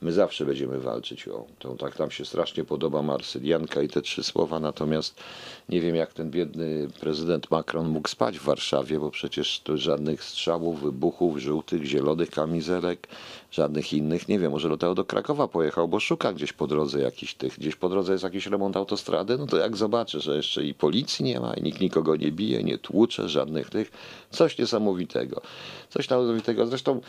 My 0.03 0.13
zawsze 0.13 0.45
będziemy 0.45 0.79
walczyć 0.79 1.29
o 1.29 1.47
tą, 1.59 1.77
tak 1.77 1.99
nam 1.99 2.11
się 2.11 2.25
strasznie 2.25 2.65
podoba 2.65 3.03
Marsylianka 3.03 3.83
i 3.83 3.89
te 3.89 4.03
trzy 4.03 4.25
słowa, 4.25 4.61
natomiast 4.61 5.21
nie 5.69 5.81
wiem 5.81 5.97
jak 5.97 6.13
ten 6.13 6.31
biedny 6.31 6.89
prezydent 7.01 7.51
Macron 7.51 7.89
mógł 7.89 8.09
spać 8.09 8.39
w 8.39 8.43
Warszawie, 8.43 9.01
bo 9.01 9.11
przecież 9.11 9.61
tu 9.61 9.77
żadnych 9.77 10.25
strzałów, 10.25 10.83
wybuchów, 10.83 11.39
żółtych, 11.39 11.85
zielonych 11.85 12.31
kamizelek, 12.31 13.09
żadnych 13.51 13.93
innych, 13.93 14.29
nie 14.29 14.39
wiem, 14.39 14.53
może 14.53 14.77
do 14.77 14.95
do 14.95 15.05
Krakowa 15.05 15.49
pojechał, 15.49 15.89
bo 15.89 16.01
szuka 16.01 16.33
gdzieś 16.33 16.53
po 16.53 16.67
drodze 16.67 17.01
jakiś 17.01 17.35
tych, 17.35 17.59
gdzieś 17.59 17.77
po 17.77 17.89
drodze 17.89 18.13
jest 18.13 18.25
jakiś 18.25 18.47
remont 18.47 18.77
autostrady, 18.77 19.39
no 19.39 19.47
to 19.47 19.57
jak 19.57 19.77
zobaczy, 19.77 20.21
że 20.21 20.37
jeszcze 20.37 20.65
i 20.65 20.75
policji 20.75 21.25
nie 21.25 21.41
ma, 21.41 21.55
i 21.55 21.63
nikt 21.63 21.81
nikogo 21.81 22.17
nie 22.17 22.33
bije, 22.33 22.63
nie 22.63 22.79
tłucze, 22.79 23.29
żadnych 23.29 23.71
tych, 23.71 23.91
coś 24.31 24.59
niesamowitego, 24.59 25.41
coś 25.89 26.11
niesamowitego, 26.11 26.67
zresztą 26.67 27.01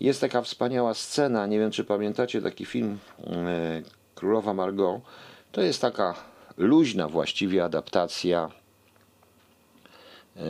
jest 0.00 0.20
taka 0.20 0.42
wspaniała 0.42 0.94
scena, 0.94 1.46
nie 1.46 1.58
wiem 1.58 1.70
czy 1.70 1.84
pamiętacie 1.84 2.42
taki 2.42 2.64
film 2.64 2.98
e, 3.26 3.82
Królowa 4.14 4.54
Margot. 4.54 5.00
To 5.52 5.62
jest 5.62 5.80
taka 5.80 6.14
luźna 6.56 7.08
właściwie 7.08 7.64
adaptacja 7.64 8.50
e, 10.36 10.40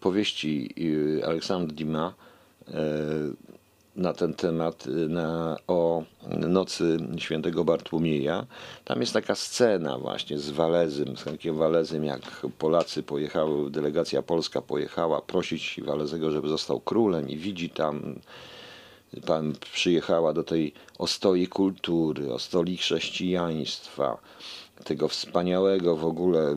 powieści 0.00 0.74
e, 1.20 1.26
Aleksandra 1.26 1.74
Dima 1.74 2.14
na 3.96 4.12
ten 4.12 4.34
temat, 4.34 4.86
na, 5.08 5.56
o 5.66 6.02
nocy 6.26 6.96
świętego 7.18 7.64
Bartłomieja. 7.64 8.46
Tam 8.84 9.00
jest 9.00 9.12
taka 9.12 9.34
scena 9.34 9.98
właśnie 9.98 10.38
z 10.38 10.50
Walezem, 10.50 11.16
z 11.16 11.22
Henkiem 11.22 11.56
Walezem, 11.56 12.04
jak 12.04 12.46
Polacy 12.58 13.02
pojechały, 13.02 13.70
delegacja 13.70 14.22
polska 14.22 14.62
pojechała 14.62 15.22
prosić 15.22 15.80
Walezego, 15.84 16.30
żeby 16.30 16.48
został 16.48 16.80
królem 16.80 17.28
i 17.28 17.36
widzi 17.36 17.70
tam 17.70 18.14
pan 19.26 19.52
przyjechała 19.72 20.32
do 20.32 20.44
tej 20.44 20.72
ostoi 20.98 21.46
kultury, 21.46 22.32
ostoi 22.32 22.76
chrześcijaństwa, 22.76 24.18
tego 24.84 25.08
wspaniałego 25.08 25.96
w 25.96 26.04
ogóle, 26.04 26.56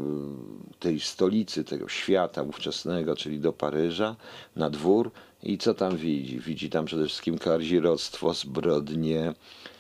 tej 0.80 1.00
stolicy 1.00 1.64
tego 1.64 1.90
świata 1.90 2.44
ówczesnego, 2.44 3.16
czyli 3.16 3.40
do 3.40 3.54
Paryża, 3.54 4.16
na 4.56 4.70
dwór 4.70 5.12
i 5.44 5.58
co 5.58 5.74
tam 5.74 5.98
widzi? 5.98 6.40
Widzi 6.40 6.70
tam 6.70 6.86
przede 6.86 7.06
wszystkim 7.06 7.38
karziroctwo, 7.38 8.34
zbrodnie, 8.34 9.30
y, 9.30 9.77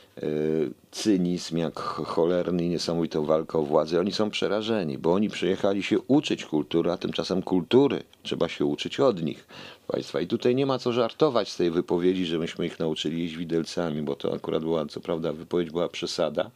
cynizm, 0.91 1.57
jak 1.57 1.79
cholerny 1.79 2.63
i 2.63 2.69
niesamowitą 2.69 3.25
walkę 3.25 3.57
o 3.57 3.63
władzę. 3.63 3.99
Oni 3.99 4.11
są 4.11 4.29
przerażeni, 4.29 4.97
bo 4.97 5.13
oni 5.13 5.29
przyjechali 5.29 5.83
się 5.83 5.99
uczyć 5.99 6.45
kultury, 6.45 6.91
a 6.91 6.97
tymczasem 6.97 7.41
kultury 7.41 8.03
trzeba 8.23 8.49
się 8.49 8.65
uczyć 8.65 8.99
od 8.99 9.23
nich. 9.23 9.47
Państwa. 9.87 10.21
I 10.21 10.27
tutaj 10.27 10.55
nie 10.55 10.65
ma 10.65 10.79
co 10.79 10.93
żartować 10.93 11.51
z 11.51 11.57
tej 11.57 11.71
wypowiedzi, 11.71 12.25
że 12.25 12.39
myśmy 12.39 12.65
ich 12.65 12.79
nauczyli 12.79 13.23
jeść 13.23 13.35
widelcami, 13.35 14.01
bo 14.01 14.15
to 14.15 14.33
akurat 14.33 14.63
była, 14.63 14.85
co 14.85 14.99
prawda, 14.99 15.33
wypowiedź 15.33 15.71
była 15.71 15.89
przesada, 15.89 16.51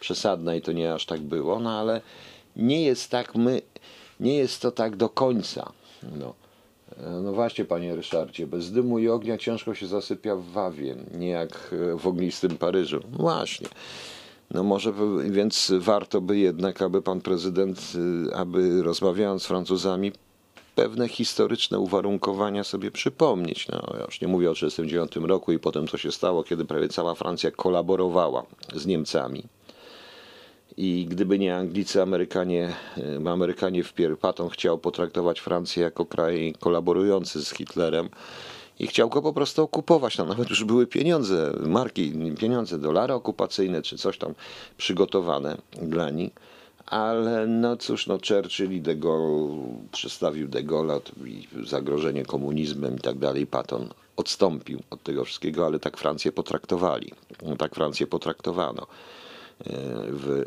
przesadna 0.00 0.54
i 0.54 0.62
to 0.62 0.72
nie 0.72 0.94
aż 0.94 1.06
tak 1.06 1.20
było, 1.20 1.60
no 1.60 1.80
ale 1.80 2.00
nie 2.56 2.82
jest 2.82 3.10
tak 3.10 3.34
my, 3.34 3.62
nie 4.20 4.36
jest 4.36 4.62
to 4.62 4.70
tak 4.70 4.96
do 4.96 5.08
końca. 5.08 5.72
No. 6.18 6.45
No 7.22 7.32
właśnie, 7.32 7.64
panie 7.64 7.96
Ryszardzie, 7.96 8.46
bez 8.46 8.72
dymu 8.72 8.98
i 8.98 9.08
ognia 9.08 9.38
ciężko 9.38 9.74
się 9.74 9.86
zasypia 9.86 10.36
w 10.36 10.44
Wawie, 10.44 10.96
nie 11.14 11.28
jak 11.28 11.74
w 11.98 12.06
ognistym 12.06 12.58
Paryżu. 12.58 13.00
Właśnie. 13.12 13.68
No 14.50 14.62
może, 14.62 14.92
więc 15.30 15.72
warto 15.78 16.20
by 16.20 16.38
jednak, 16.38 16.82
aby 16.82 17.02
pan 17.02 17.20
prezydent, 17.20 17.92
aby 18.34 18.82
rozmawiając 18.82 19.42
z 19.42 19.46
Francuzami, 19.46 20.12
pewne 20.74 21.08
historyczne 21.08 21.78
uwarunkowania 21.78 22.64
sobie 22.64 22.90
przypomnieć. 22.90 23.68
No, 23.68 23.82
ja 23.98 24.04
już 24.04 24.20
nie 24.20 24.28
mówię 24.28 24.50
o 24.50 24.54
1939 24.54 25.28
roku 25.28 25.52
i 25.52 25.58
potem 25.58 25.88
co 25.88 25.98
się 25.98 26.12
stało, 26.12 26.44
kiedy 26.44 26.64
prawie 26.64 26.88
cała 26.88 27.14
Francja 27.14 27.50
kolaborowała 27.50 28.42
z 28.74 28.86
Niemcami. 28.86 29.44
I 30.76 31.06
gdyby 31.10 31.38
nie 31.38 31.56
Anglicy, 31.56 32.02
Amerykanie, 32.02 32.74
Amerykanie 33.26 33.84
wpierw 33.84 34.18
Patton 34.18 34.48
chciał 34.48 34.78
potraktować 34.78 35.40
Francję 35.40 35.82
jako 35.82 36.06
kraj 36.06 36.54
kolaborujący 36.60 37.44
z 37.44 37.50
Hitlerem 37.50 38.08
i 38.78 38.86
chciał 38.86 39.08
go 39.08 39.22
po 39.22 39.32
prostu 39.32 39.62
okupować. 39.62 40.18
No, 40.18 40.24
nawet 40.24 40.50
już 40.50 40.64
były 40.64 40.86
pieniądze, 40.86 41.52
marki, 41.66 42.12
pieniądze, 42.38 42.78
dolary 42.78 43.14
okupacyjne 43.14 43.82
czy 43.82 43.98
coś 43.98 44.18
tam 44.18 44.34
przygotowane 44.76 45.56
dla 45.82 46.10
nich 46.10 46.30
ale 46.86 47.46
no 47.46 47.76
cóż, 47.76 48.06
no 48.06 48.18
Churchill 48.28 48.72
i 48.72 48.80
de 48.80 48.96
Gaulle 48.96 49.78
przedstawił 49.92 50.48
de 50.48 50.62
Gaulle 50.62 51.00
i 51.24 51.48
zagrożenie 51.66 52.24
komunizmem 52.24 52.96
i 52.96 53.00
tak 53.00 53.18
dalej. 53.18 53.46
Patton 53.46 53.88
odstąpił 54.16 54.80
od 54.90 55.02
tego 55.02 55.24
wszystkiego, 55.24 55.66
ale 55.66 55.78
tak 55.78 55.96
Francję 55.96 56.32
potraktowali. 56.32 57.12
Tak 57.58 57.74
Francję 57.74 58.06
potraktowano 58.06 58.82
e, 58.82 59.25
w 60.10 60.44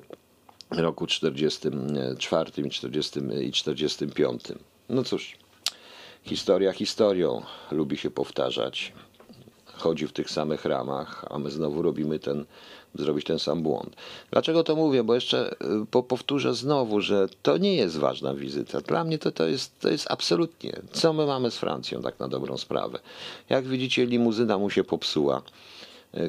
roku 0.70 1.08
44 1.08 2.52
i 2.66 2.70
40 2.70 3.20
i 3.42 3.52
45. 3.52 4.44
No 4.90 5.04
cóż, 5.04 5.38
historia 6.24 6.74
historią 6.74 7.42
lubi 7.72 7.98
się 7.98 8.12
powtarzać. 8.12 8.94
Chodzi 9.66 10.08
w 10.08 10.12
tych 10.12 10.30
samych 10.30 10.66
ramach, 10.66 11.26
a 11.30 11.40
my 11.40 11.52
znowu 11.52 11.82
robimy 11.82 12.20
ten 12.20 12.46
zrobić 12.96 13.26
ten 13.26 13.40
sam 13.40 13.64
błąd. 13.64 13.96
Dlaczego 14.32 14.64
to 14.64 14.76
mówię? 14.76 15.04
Bo 15.04 15.16
jeszcze 15.16 15.52
y, 15.52 15.56
po, 15.92 16.04
powtórzę 16.04 16.56
znowu, 16.56 17.02
że 17.02 17.28
to 17.42 17.58
nie 17.58 17.76
jest 17.76 17.98
ważna 17.98 18.34
wizyta. 18.34 18.82
Dla 18.82 19.04
mnie 19.04 19.18
to, 19.18 19.32
to, 19.32 19.48
jest, 19.48 19.80
to 19.80 19.90
jest 19.90 20.12
absolutnie. 20.12 20.74
Co 20.92 21.14
my 21.14 21.26
mamy 21.26 21.52
z 21.52 21.58
Francją, 21.58 22.02
tak 22.02 22.20
na 22.20 22.28
dobrą 22.28 22.58
sprawę? 22.58 23.00
Jak 23.50 23.68
widzicie, 23.68 24.06
limuzyna 24.06 24.58
mu 24.58 24.70
się 24.70 24.84
popsuła. 24.84 25.42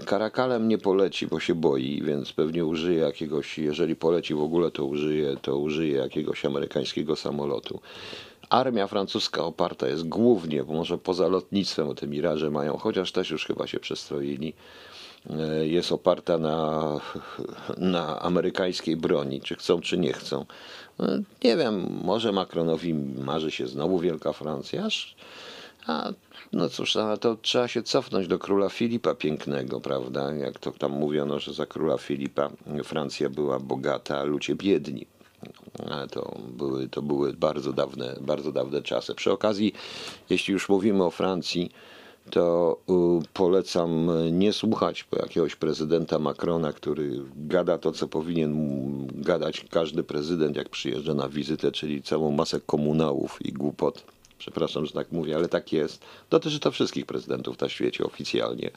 Karakalem 0.06 0.64
y, 0.64 0.66
nie 0.66 0.78
poleci, 0.78 1.26
bo 1.26 1.40
się 1.40 1.54
boi, 1.54 2.02
więc 2.02 2.32
pewnie 2.32 2.64
użyje 2.64 2.98
jakiegoś, 2.98 3.58
jeżeli 3.58 3.96
poleci 3.96 4.34
w 4.34 4.42
ogóle, 4.42 4.70
to 4.70 4.84
użyje, 4.84 5.36
to 5.36 5.58
użyje 5.58 5.96
jakiegoś 5.96 6.44
amerykańskiego 6.44 7.16
samolotu. 7.16 7.80
Armia 8.50 8.86
francuska 8.86 9.44
oparta 9.44 9.88
jest 9.88 10.08
głównie, 10.08 10.64
bo 10.64 10.72
może 10.72 10.98
poza 10.98 11.28
lotnictwem, 11.28 11.88
o 11.88 11.94
te 11.94 12.06
miraże 12.06 12.50
mają, 12.50 12.76
chociaż 12.76 13.12
też 13.12 13.30
już 13.30 13.46
chyba 13.46 13.66
się 13.66 13.80
przestroili, 13.80 14.54
E, 15.30 15.66
jest 15.66 15.92
oparta 15.92 16.38
na, 16.38 17.00
na 17.76 18.20
amerykańskiej 18.20 18.96
broni, 18.96 19.40
czy 19.40 19.54
chcą, 19.54 19.80
czy 19.80 19.98
nie 19.98 20.12
chcą. 20.12 20.44
E, 21.00 21.22
nie 21.44 21.56
wiem, 21.56 22.00
może 22.04 22.32
Macronowi 22.32 22.94
marzy 22.94 23.50
się 23.50 23.66
znowu 23.66 23.98
Wielka 23.98 24.32
Francja, 24.32 24.84
aż, 24.84 25.16
a 25.86 26.12
no 26.52 26.68
cóż, 26.68 26.94
no, 26.94 27.16
to 27.16 27.36
trzeba 27.36 27.68
się 27.68 27.82
cofnąć 27.82 28.28
do 28.28 28.38
króla 28.38 28.68
Filipa 28.68 29.14
Pięknego, 29.14 29.80
prawda? 29.80 30.34
Jak 30.34 30.58
to 30.58 30.70
tam 30.70 30.92
mówiono, 30.92 31.38
że 31.38 31.52
za 31.52 31.66
króla 31.66 31.98
Filipa 31.98 32.50
Francja 32.84 33.30
była 33.30 33.58
bogata, 33.58 34.18
a 34.18 34.24
ludzie 34.24 34.54
biedni. 34.54 35.06
To 36.10 36.36
były, 36.48 36.88
to 36.88 37.02
były 37.02 37.32
bardzo 37.32 37.72
dawne, 37.72 38.16
bardzo 38.20 38.52
dawne 38.52 38.82
czasy. 38.82 39.14
Przy 39.14 39.32
okazji, 39.32 39.72
jeśli 40.30 40.52
już 40.52 40.68
mówimy 40.68 41.04
o 41.04 41.10
Francji, 41.10 41.70
to 42.30 42.76
polecam 43.34 44.10
nie 44.38 44.52
słuchać 44.52 45.06
jakiegoś 45.22 45.56
prezydenta 45.56 46.18
Macrona, 46.18 46.72
który 46.72 47.10
gada 47.36 47.78
to, 47.78 47.92
co 47.92 48.08
powinien 48.08 49.06
gadać 49.06 49.66
każdy 49.70 50.02
prezydent, 50.02 50.56
jak 50.56 50.68
przyjeżdża 50.68 51.14
na 51.14 51.28
wizytę, 51.28 51.72
czyli 51.72 52.02
całą 52.02 52.30
masę 52.30 52.60
komunałów 52.60 53.38
i 53.46 53.52
głupot. 53.52 54.04
Przepraszam, 54.40 54.86
że 54.86 54.92
tak 54.92 55.12
mówię, 55.12 55.36
ale 55.36 55.48
tak 55.48 55.72
jest. 55.72 56.04
Dotyczy 56.30 56.60
to 56.60 56.70
wszystkich 56.70 57.06
prezydentów 57.06 57.60
na 57.60 57.68
świecie 57.68 58.04
oficjalnie. 58.04 58.70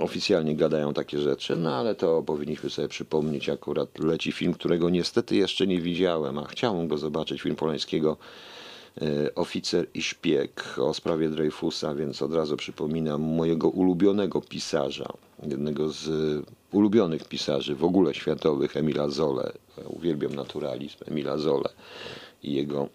Oficjalnie 0.00 0.56
gadają 0.56 0.94
takie 0.94 1.18
rzeczy, 1.18 1.56
no 1.56 1.74
ale 1.74 1.94
to 1.94 2.22
powinniśmy 2.22 2.70
sobie 2.70 2.88
przypomnieć. 2.88 3.48
Akurat 3.48 3.98
leci 3.98 4.32
film, 4.32 4.54
którego 4.54 4.90
niestety 4.90 5.36
jeszcze 5.36 5.66
nie 5.66 5.80
widziałem, 5.80 6.38
a 6.38 6.44
chciałem 6.44 6.88
go 6.88 6.98
zobaczyć, 6.98 7.42
film 7.42 7.56
Polańskiego 7.56 8.16
E, 9.02 9.34
oficer 9.34 9.86
i 9.94 10.02
szpieg 10.02 10.78
o 10.78 10.94
sprawie 10.94 11.28
Dreyfusa, 11.28 11.94
więc 11.94 12.22
od 12.22 12.34
razu 12.34 12.56
przypominam 12.56 13.20
mojego 13.20 13.68
ulubionego 13.68 14.40
pisarza, 14.40 15.12
jednego 15.42 15.88
z 15.88 16.08
ulubionych 16.72 17.24
pisarzy 17.24 17.74
w 17.74 17.84
ogóle 17.84 18.14
światowych, 18.14 18.76
Emila 18.76 19.08
Zole. 19.08 19.52
Uwielbiam 19.84 20.34
naturalizm 20.34 20.96
Emila 21.06 21.38
Zole 21.38 21.68
i 22.42 22.54
jego, 22.54 22.88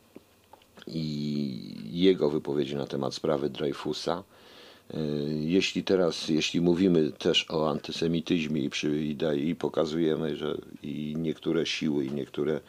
i 0.88 1.76
jego 1.92 2.30
wypowiedzi 2.30 2.76
na 2.76 2.86
temat 2.88 3.14
sprawy 3.14 3.50
Dreyfusa. 3.50 4.24
E, 4.94 4.98
jeśli 5.42 5.84
teraz, 5.84 6.30
jeśli 6.30 6.62
mówimy 6.62 7.12
też 7.12 7.46
o 7.50 7.70
antysemityzmie 7.70 8.62
i, 8.62 8.70
przy, 8.70 9.04
i, 9.04 9.18
i 9.50 9.56
pokazujemy, 9.56 10.36
że 10.36 10.58
i 10.84 11.16
niektóre 11.18 11.66
siły, 11.66 12.06
i 12.06 12.12
niektóre 12.12 12.60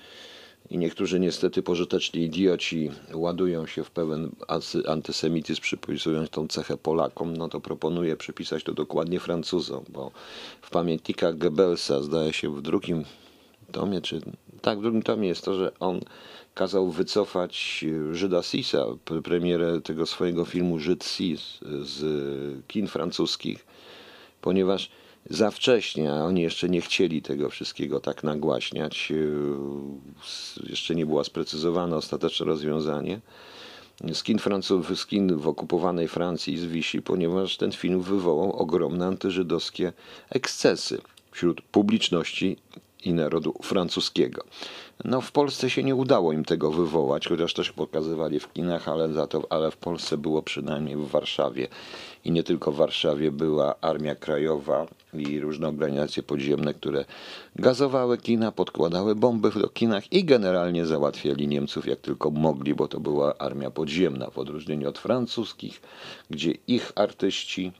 i 0.71 0.79
niektórzy 0.79 1.21
niestety 1.21 1.63
pożyteczni 1.63 2.23
idioci 2.23 2.91
ładują 3.15 3.67
się 3.67 3.85
w 3.85 3.91
pełen 3.91 4.31
antysemityzm, 4.87 5.61
przypisując 5.61 6.31
tą 6.31 6.49
cechę 6.49 6.77
Polakom, 6.77 7.37
no 7.37 7.49
to 7.49 7.61
proponuję 7.61 8.17
przypisać 8.17 8.65
to 8.65 8.73
dokładnie 8.73 9.21
Francuzom, 9.21 9.85
bo 9.89 10.11
w 10.63 10.71
pamiętnikach 10.71 11.39
Goebbelsa, 11.39 12.03
zdaje 12.03 12.33
się 12.33 12.55
w 12.57 12.63
drugim 12.63 13.05
tomie, 13.73 14.01
czy 14.01 14.21
tak, 14.63 14.79
w 14.79 14.83
drugim 14.83 15.03
tomie 15.03 15.29
jest 15.29 15.45
to, 15.45 15.55
że 15.55 15.73
on 15.81 16.01
kazał 16.55 16.91
wycofać 16.91 17.85
Żyda 18.13 18.43
Sisa, 18.43 18.85
premierę 19.25 19.81
tego 19.81 20.07
swojego 20.07 20.45
filmu 20.45 20.79
Żyd 20.79 21.05
Sis 21.05 21.59
z 21.83 22.03
kin 22.67 22.87
francuskich, 22.87 23.67
ponieważ 24.41 24.91
za 25.31 25.51
wcześnie, 25.51 26.13
a 26.13 26.25
oni 26.25 26.43
jeszcze 26.43 26.69
nie 26.69 26.81
chcieli 26.81 27.23
tego 27.23 27.51
wszystkiego 27.51 28.01
tak 28.01 28.25
nagłaśniać. 28.25 29.11
Yy, 29.11 30.71
jeszcze 30.71 30.95
nie 30.95 31.07
było 31.07 31.25
sprecyzowane 31.25 31.97
ostateczne 31.97 32.47
rozwiązanie. 32.47 33.21
Z 34.13 34.23
kin, 34.23 34.39
Francuz, 34.39 34.87
z 34.99 35.07
kin 35.07 35.37
w 35.37 35.49
okupowanej 35.49 36.09
Francji 36.09 36.59
z 36.59 36.65
Wisi, 36.65 37.03
ponieważ 37.03 37.57
ten 37.57 37.73
film 37.73 38.01
wywołał 38.01 38.53
ogromne 38.53 39.07
antyżydowskie 39.07 39.93
ekscesy 40.31 41.01
wśród 41.31 41.61
publiczności 41.61 42.57
i 43.05 43.13
narodu 43.15 43.55
francuskiego. 43.63 44.45
No 45.05 45.21
w 45.21 45.33
Polsce 45.33 45.71
się 45.71 45.83
nie 45.83 45.95
udało 45.95 46.33
im 46.33 46.45
tego 46.45 46.71
wywołać, 46.71 47.29
chociaż 47.29 47.55
też 47.55 47.73
pokazywali 47.73 48.41
w 48.41 48.53
kinach, 48.53 48.89
ale 48.89 49.13
za 49.13 49.27
to, 49.27 49.43
ale 49.51 49.71
w 49.71 49.77
Polsce 49.77 50.19
było 50.19 50.43
przynajmniej 50.43 50.97
w 50.97 51.09
Warszawie. 51.09 51.69
I 52.25 52.31
nie 52.31 52.43
tylko 52.43 52.73
w 52.73 52.77
Warszawie 52.77 53.31
była 53.33 53.75
Armia 53.81 54.15
Krajowa 54.15 54.87
i 55.15 55.41
różne 55.41 55.69
organizacje 55.69 56.23
podziemne, 56.23 56.75
które 56.75 57.05
gazowały 57.57 58.19
kina, 58.19 58.53
podkładały 58.53 59.15
bomby 59.15 59.51
do 59.51 59.69
kinach 59.69 60.13
i 60.13 60.25
generalnie 60.25 60.87
załatwiali 60.87 61.49
Niemców 61.49 61.87
jak 61.87 62.01
tylko 62.01 62.31
mogli, 62.31 62.75
bo 62.75 62.89
to 62.89 63.01
była 63.01 63.39
armia 63.39 63.71
podziemna, 63.71 64.31
w 64.31 64.39
odróżnieniu 64.39 64.89
od 64.89 64.99
francuskich, 64.99 65.81
gdzie 66.31 66.53
ich 66.67 66.93
artyści 66.95 67.73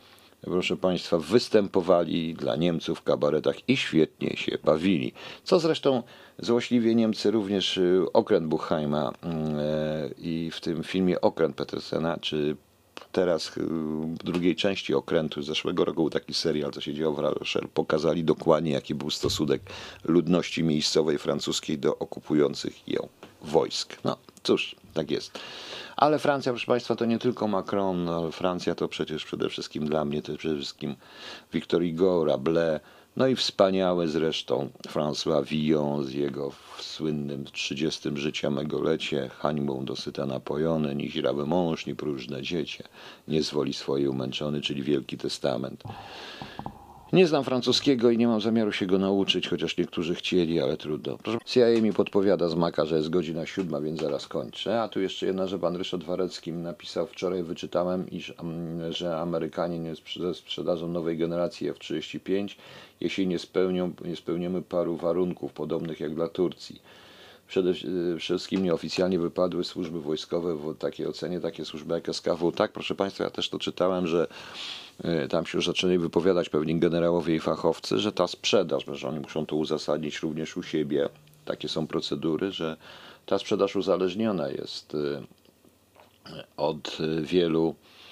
proszę 0.45 0.77
Państwa, 0.77 1.19
występowali 1.19 2.35
dla 2.35 2.57
Niemców 2.57 2.99
w 2.99 3.03
kabaretach 3.03 3.69
i 3.69 3.77
świetnie 3.77 4.37
się 4.37 4.59
bawili. 4.65 5.13
Co 5.45 5.61
zresztą 5.61 6.03
złośliwie 6.39 6.95
Niemcy 6.95 7.31
również 7.31 7.77
y, 7.77 8.07
okręt 8.13 8.47
Buchheima 8.47 9.13
e, 9.23 10.11
i 10.19 10.51
w 10.51 10.61
tym 10.61 10.83
filmie 10.83 11.21
Okręt 11.21 11.57
Petersena, 11.57 12.19
czy 12.21 12.57
teraz 13.13 13.57
y, 13.57 13.61
w 13.61 14.25
drugiej 14.25 14.57
części 14.57 14.95
okrętu 14.95 15.43
zeszłego 15.43 15.85
roku 15.85 16.03
był 16.03 16.11
taki 16.11 16.35
serial, 16.35 16.71
co 16.71 16.81
się 16.81 16.95
działo 16.95 17.15
w 17.15 17.19
Rochelle, 17.19 17.69
pokazali 17.75 18.25
dokładnie 18.25 18.73
jaki 18.73 18.95
był 18.95 19.11
stosunek 19.11 19.63
ludności 20.05 20.65
miejscowej 20.65 21.19
francuskiej 21.19 21.79
do 21.79 21.99
okupujących 21.99 22.89
ją 22.89 23.09
wojsk. 23.43 23.97
No, 24.05 24.17
cóż, 24.45 24.77
tak 24.95 25.11
jest. 25.11 25.39
Ale 25.97 26.19
Francja, 26.19 26.53
proszę 26.53 26.67
Państwa, 26.67 26.97
to 26.97 27.05
nie 27.05 27.19
tylko 27.19 27.49
Macron, 27.49 28.09
ale 28.09 28.33
Francja 28.33 28.75
to 28.75 28.89
przecież 28.89 29.25
przede 29.25 29.49
wszystkim 29.49 29.87
dla 29.87 30.05
mnie, 30.05 30.23
to 30.23 30.37
przede 30.37 30.57
wszystkim 30.57 30.97
Victor 31.53 31.83
Hugo, 31.83 32.25
Rabelais, 32.25 32.81
no 33.17 33.27
i 33.27 33.37
wspaniały 33.37 34.09
zresztą 34.09 34.71
François 34.89 35.45
Villon 35.45 36.05
z 36.05 36.13
jego 36.13 36.53
słynnym 36.79 37.45
30 37.45 38.09
życia 38.15 38.51
mego 38.51 38.83
lecie, 38.83 39.31
hańbą 39.39 39.85
dosyta 39.85 40.27
napojony, 40.27 40.95
ni 40.95 41.13
mąż, 41.47 41.87
ni 41.87 41.95
próżne 41.95 42.43
dziecię, 42.43 42.85
nie 43.29 43.43
zwoli 43.43 43.73
swojej 43.73 44.09
umęczony, 44.09 44.61
czyli 44.61 44.83
Wielki 44.83 45.19
Testament. 45.19 45.83
Nie 47.15 47.27
znam 47.27 47.45
francuskiego 47.45 48.11
i 48.11 48.19
nie 48.19 48.29
mam 48.29 48.41
zamiaru 48.41 48.73
się 48.73 48.87
go 48.87 48.99
nauczyć, 48.99 49.49
chociaż 49.49 49.77
niektórzy 49.77 50.15
chcieli, 50.15 50.61
ale 50.61 50.77
trudno. 50.77 51.19
Proszę, 51.19 51.39
CIA 51.45 51.81
mi 51.83 51.93
podpowiada 51.93 52.49
z 52.49 52.55
Maka, 52.55 52.85
że 52.85 52.97
jest 52.97 53.11
godzina 53.11 53.47
siódma, 53.47 53.81
więc 53.81 54.01
zaraz 54.01 54.29
kończę. 54.29 54.83
A 54.83 54.89
tu 54.89 55.01
jeszcze 55.01 55.27
jedna, 55.27 55.47
że 55.47 55.59
pan 55.59 55.77
Ryszard 55.77 56.03
Warecki 56.05 56.53
napisał 56.53 57.07
wczoraj, 57.07 57.43
wyczytałem, 57.43 58.11
iż, 58.11 58.35
mm, 58.39 58.93
że 58.93 59.17
Amerykanie 59.19 59.79
nie 59.79 59.93
sprze- 59.95 60.35
sprzedażą 60.35 60.89
nowej 60.89 61.19
generacji 61.19 61.69
F-35, 61.69 62.57
jeśli 63.01 63.27
nie, 63.27 63.39
spełnią, 63.39 63.93
nie 64.05 64.17
spełnimy 64.17 64.63
paru 64.63 64.97
warunków, 64.97 65.53
podobnych 65.53 66.01
jak 66.01 66.15
dla 66.15 66.29
Turcji. 66.29 66.83
Przede 67.49 67.71
y, 67.71 68.19
wszystkim 68.19 68.63
nieoficjalnie 68.63 69.19
wypadły 69.19 69.65
służby 69.65 70.01
wojskowe 70.01 70.57
w 70.57 70.79
takiej 70.79 71.07
ocenie, 71.07 71.41
takie 71.41 71.65
służby 71.65 71.95
jak 71.95 72.09
SKW. 72.09 72.53
Tak, 72.53 72.73
proszę 72.73 72.95
Państwa, 72.95 73.25
ja 73.25 73.31
też 73.31 73.49
to 73.49 73.59
czytałem, 73.59 74.07
że 74.07 74.27
tam 75.31 75.47
się 75.47 75.59
już 75.59 75.67
zaczęli 75.67 75.99
wypowiadać 75.99 76.49
pewni 76.49 76.79
generałowie 76.79 77.37
i 77.37 77.41
fachowcy, 77.41 77.99
że 77.99 78.13
ta 78.13 78.27
sprzedaż, 78.27 78.85
że 78.93 79.09
oni 79.09 79.21
muszą 79.21 79.47
to 79.47 79.57
uzasadnić 79.57 80.19
również 80.19 80.57
u 80.57 80.63
siebie, 80.63 81.09
takie 81.45 81.69
są 81.69 81.87
procedury, 81.87 82.53
że 82.53 82.77
ta 83.27 83.39
sprzedaż 83.39 83.77
uzależniona 83.77 84.49
jest 84.49 84.95
y, 84.95 85.23
od 86.57 86.99
wielu 87.23 87.75
y, 87.81 88.04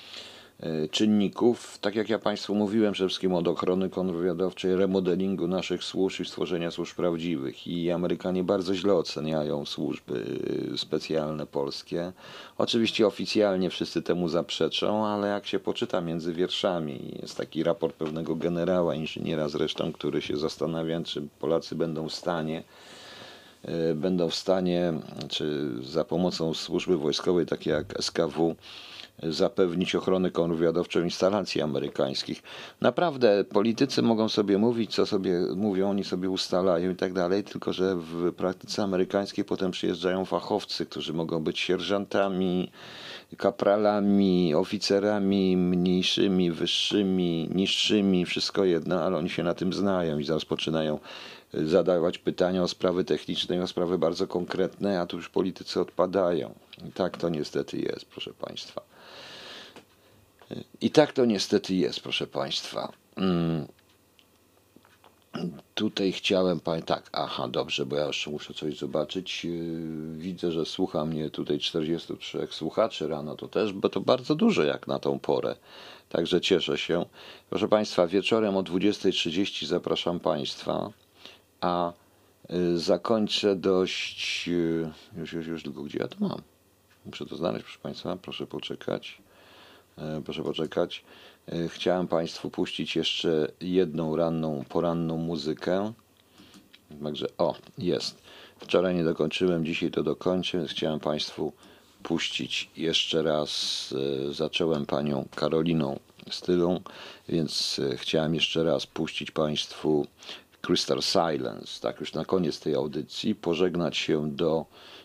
czynników, 0.91 1.79
tak 1.79 1.95
jak 1.95 2.09
ja 2.09 2.19
Państwu 2.19 2.55
mówiłem, 2.55 2.93
przede 2.93 3.09
wszystkim 3.09 3.35
od 3.35 3.49
ochrony 3.49 3.91
kontrwywiadowczej, 3.91 4.77
remodelingu 4.77 5.49
naszych 5.49 5.85
służb 5.85 6.21
i 6.21 6.25
stworzenia 6.25 6.71
służb 6.71 6.97
prawdziwych. 6.97 7.67
I 7.67 7.91
Amerykanie 7.91 8.45
bardzo 8.45 8.75
źle 8.75 8.95
oceniają 8.95 9.67
służby 9.67 10.25
y, 10.75 10.79
specjalne 10.79 11.47
polskie. 11.47 12.13
Oczywiście 12.59 13.07
oficjalnie 13.07 13.71
wszyscy 13.71 14.03
temu 14.03 14.29
zaprzeczą, 14.29 15.07
ale 15.07 15.29
jak 15.29 15.47
się 15.47 15.59
poczyta 15.59 16.01
między 16.01 16.33
wierszami, 16.33 17.19
jest 17.23 17.37
taki 17.37 17.63
raport 17.63 17.97
pewnego 17.97 18.37
generała, 18.37 18.95
inżyniera 18.95 19.49
zresztą, 19.49 19.93
który 19.93 20.23
się 20.23 20.37
zastanawia, 20.37 21.03
czy 21.03 21.23
Polacy 21.41 21.75
będą 21.75 22.09
w 22.09 22.15
stanie 22.15 22.63
y, 23.91 23.95
będą 23.95 24.29
w 24.29 24.35
stanie, 24.35 24.93
czy 25.29 25.71
za 25.83 26.05
pomocą 26.05 26.55
służby 26.55 26.97
wojskowej, 26.97 27.47
takiej 27.47 27.73
jak 27.73 27.95
SKW, 28.01 28.57
zapewnić 29.23 29.95
ochronę 29.95 30.31
kontrwywiadowczą 30.31 31.05
instalacji 31.05 31.63
amerykańskich. 31.63 32.43
Naprawdę 32.81 33.45
politycy 33.45 34.03
mogą 34.03 34.29
sobie 34.29 34.59
mówić, 34.59 34.95
co 34.95 35.07
sobie 35.07 35.41
mówią, 35.57 35.91
oni 35.91 36.05
sobie 36.05 36.31
ustalają 36.31 36.91
i 36.91 36.97
tak 36.97 37.13
dalej, 37.13 37.45
tylko 37.45 37.73
że 37.73 37.97
w 37.97 38.33
praktyce 38.33 38.83
amerykańskiej 38.83 39.45
potem 39.45 39.71
przyjeżdżają 39.71 40.25
fachowcy, 40.25 40.87
którzy 40.87 41.13
mogą 41.13 41.45
być 41.45 41.61
sierżantami, 41.61 42.71
kapralami, 43.37 44.55
oficerami 44.55 45.57
mniejszymi, 45.57 46.51
wyższymi, 46.51 47.49
niższymi, 47.55 48.27
wszystko 48.27 48.65
jedno, 48.65 49.03
ale 49.03 49.17
oni 49.17 49.31
się 49.31 49.43
na 49.43 49.55
tym 49.55 49.73
znają 49.73 50.19
i 50.19 50.25
zaraz 50.25 50.45
poczynają 50.45 50.99
zadawać 51.55 52.19
pytania 52.19 52.63
o 52.63 52.69
sprawy 52.69 53.05
techniczne 53.05 53.63
o 53.63 53.67
sprawy 53.67 53.99
bardzo 53.99 54.27
konkretne, 54.27 55.01
a 55.01 55.07
tu 55.07 55.17
już 55.17 55.29
politycy 55.29 55.81
odpadają. 55.81 56.55
I 56.89 56.93
tak 56.93 57.17
to 57.17 57.29
niestety 57.29 57.79
jest, 57.79 58.05
proszę 58.05 58.33
Państwa. 58.35 58.83
I 60.81 60.91
tak 60.91 61.13
to 61.13 61.25
niestety 61.25 61.75
jest, 61.75 62.01
proszę 62.01 62.27
Państwa. 62.27 62.93
Mm. 63.17 63.67
Tutaj 65.75 66.13
chciałem, 66.13 66.61
pa- 66.61 66.81
tak, 66.83 67.11
aha, 67.13 67.49
dobrze, 67.49 67.87
bo 67.87 67.97
ja 67.97 68.07
jeszcze 68.07 68.31
muszę 68.31 68.55
coś 68.55 68.79
zobaczyć. 68.79 69.45
Yy, 69.45 69.53
Widzę, 70.19 70.53
że 70.53 70.65
słucha 70.67 71.05
mnie 71.05 71.31
tutaj 71.31 71.59
43 71.59 72.47
słuchaczy 72.51 73.09
rano, 73.09 73.37
to 73.37 73.49
też, 73.49 73.73
bo 73.73 73.89
to 73.89 74.01
bardzo 74.01 74.35
dużo 74.35 74.63
jak 74.63 74.87
na 74.87 74.99
tą 74.99 75.19
porę. 75.19 75.57
Także 76.09 76.41
cieszę 76.41 76.79
się. 76.79 77.05
Proszę 77.51 77.69
Państwa, 77.69 78.07
wieczorem 78.07 78.57
o 78.57 78.63
20.30 78.63 79.67
zapraszam 79.67 80.21
Państwa, 80.21 80.91
a 81.61 81.93
y, 82.53 82.79
zakończę 82.79 83.57
dość. 83.57 84.49
y, 84.49 84.91
Już, 85.17 85.33
już, 85.33 85.47
już, 85.47 85.63
tylko 85.63 85.83
gdzie 85.83 85.99
ja 85.99 86.09
to 86.09 86.17
mam? 86.21 86.43
Muszę 87.07 87.27
to 87.27 87.37
znaleźć, 87.37 87.65
proszę 87.65 87.79
Państwa, 87.83 88.17
proszę 88.17 88.47
poczekać. 88.47 89.23
E, 89.99 90.23
Proszę 90.25 90.43
poczekać. 90.43 91.05
E, 91.49 91.69
Chciałem 91.69 92.09
Państwu 92.09 92.51
puścić 92.51 92.97
jeszcze 92.97 93.49
jedną 93.61 94.17
ranną, 94.17 94.65
poranną 94.69 95.17
muzykę. 95.17 95.93
Także, 97.05 97.27
o, 97.39 97.55
jest. 97.79 98.23
Wczoraj 98.59 98.95
nie 98.95 99.05
dokończyłem, 99.05 99.65
dzisiaj 99.65 99.91
to 99.91 100.03
dokończę, 100.03 100.67
chciałem 100.69 101.01
Państwu 101.01 101.53
puścić 102.03 102.71
jeszcze 102.77 103.23
raz. 103.23 103.95
e, 104.29 104.33
Zacząłem 104.33 104.87
Panią 104.87 105.29
Karoliną 105.35 105.99
Stylą, 106.31 106.81
więc 107.29 107.81
chciałem 107.97 108.35
jeszcze 108.35 108.65
raz 108.65 108.87
puścić 108.87 109.31
Państwu 109.31 110.07
Crystal 110.61 111.03
Silence, 111.03 111.81
tak 111.81 112.01
już 112.01 112.13
na 112.15 112.25
koniec 112.25 112.61
tej 112.61 112.75
audycji, 112.75 113.35
pożegnać 113.35 113.97
się 113.97 114.31
do 114.31 114.65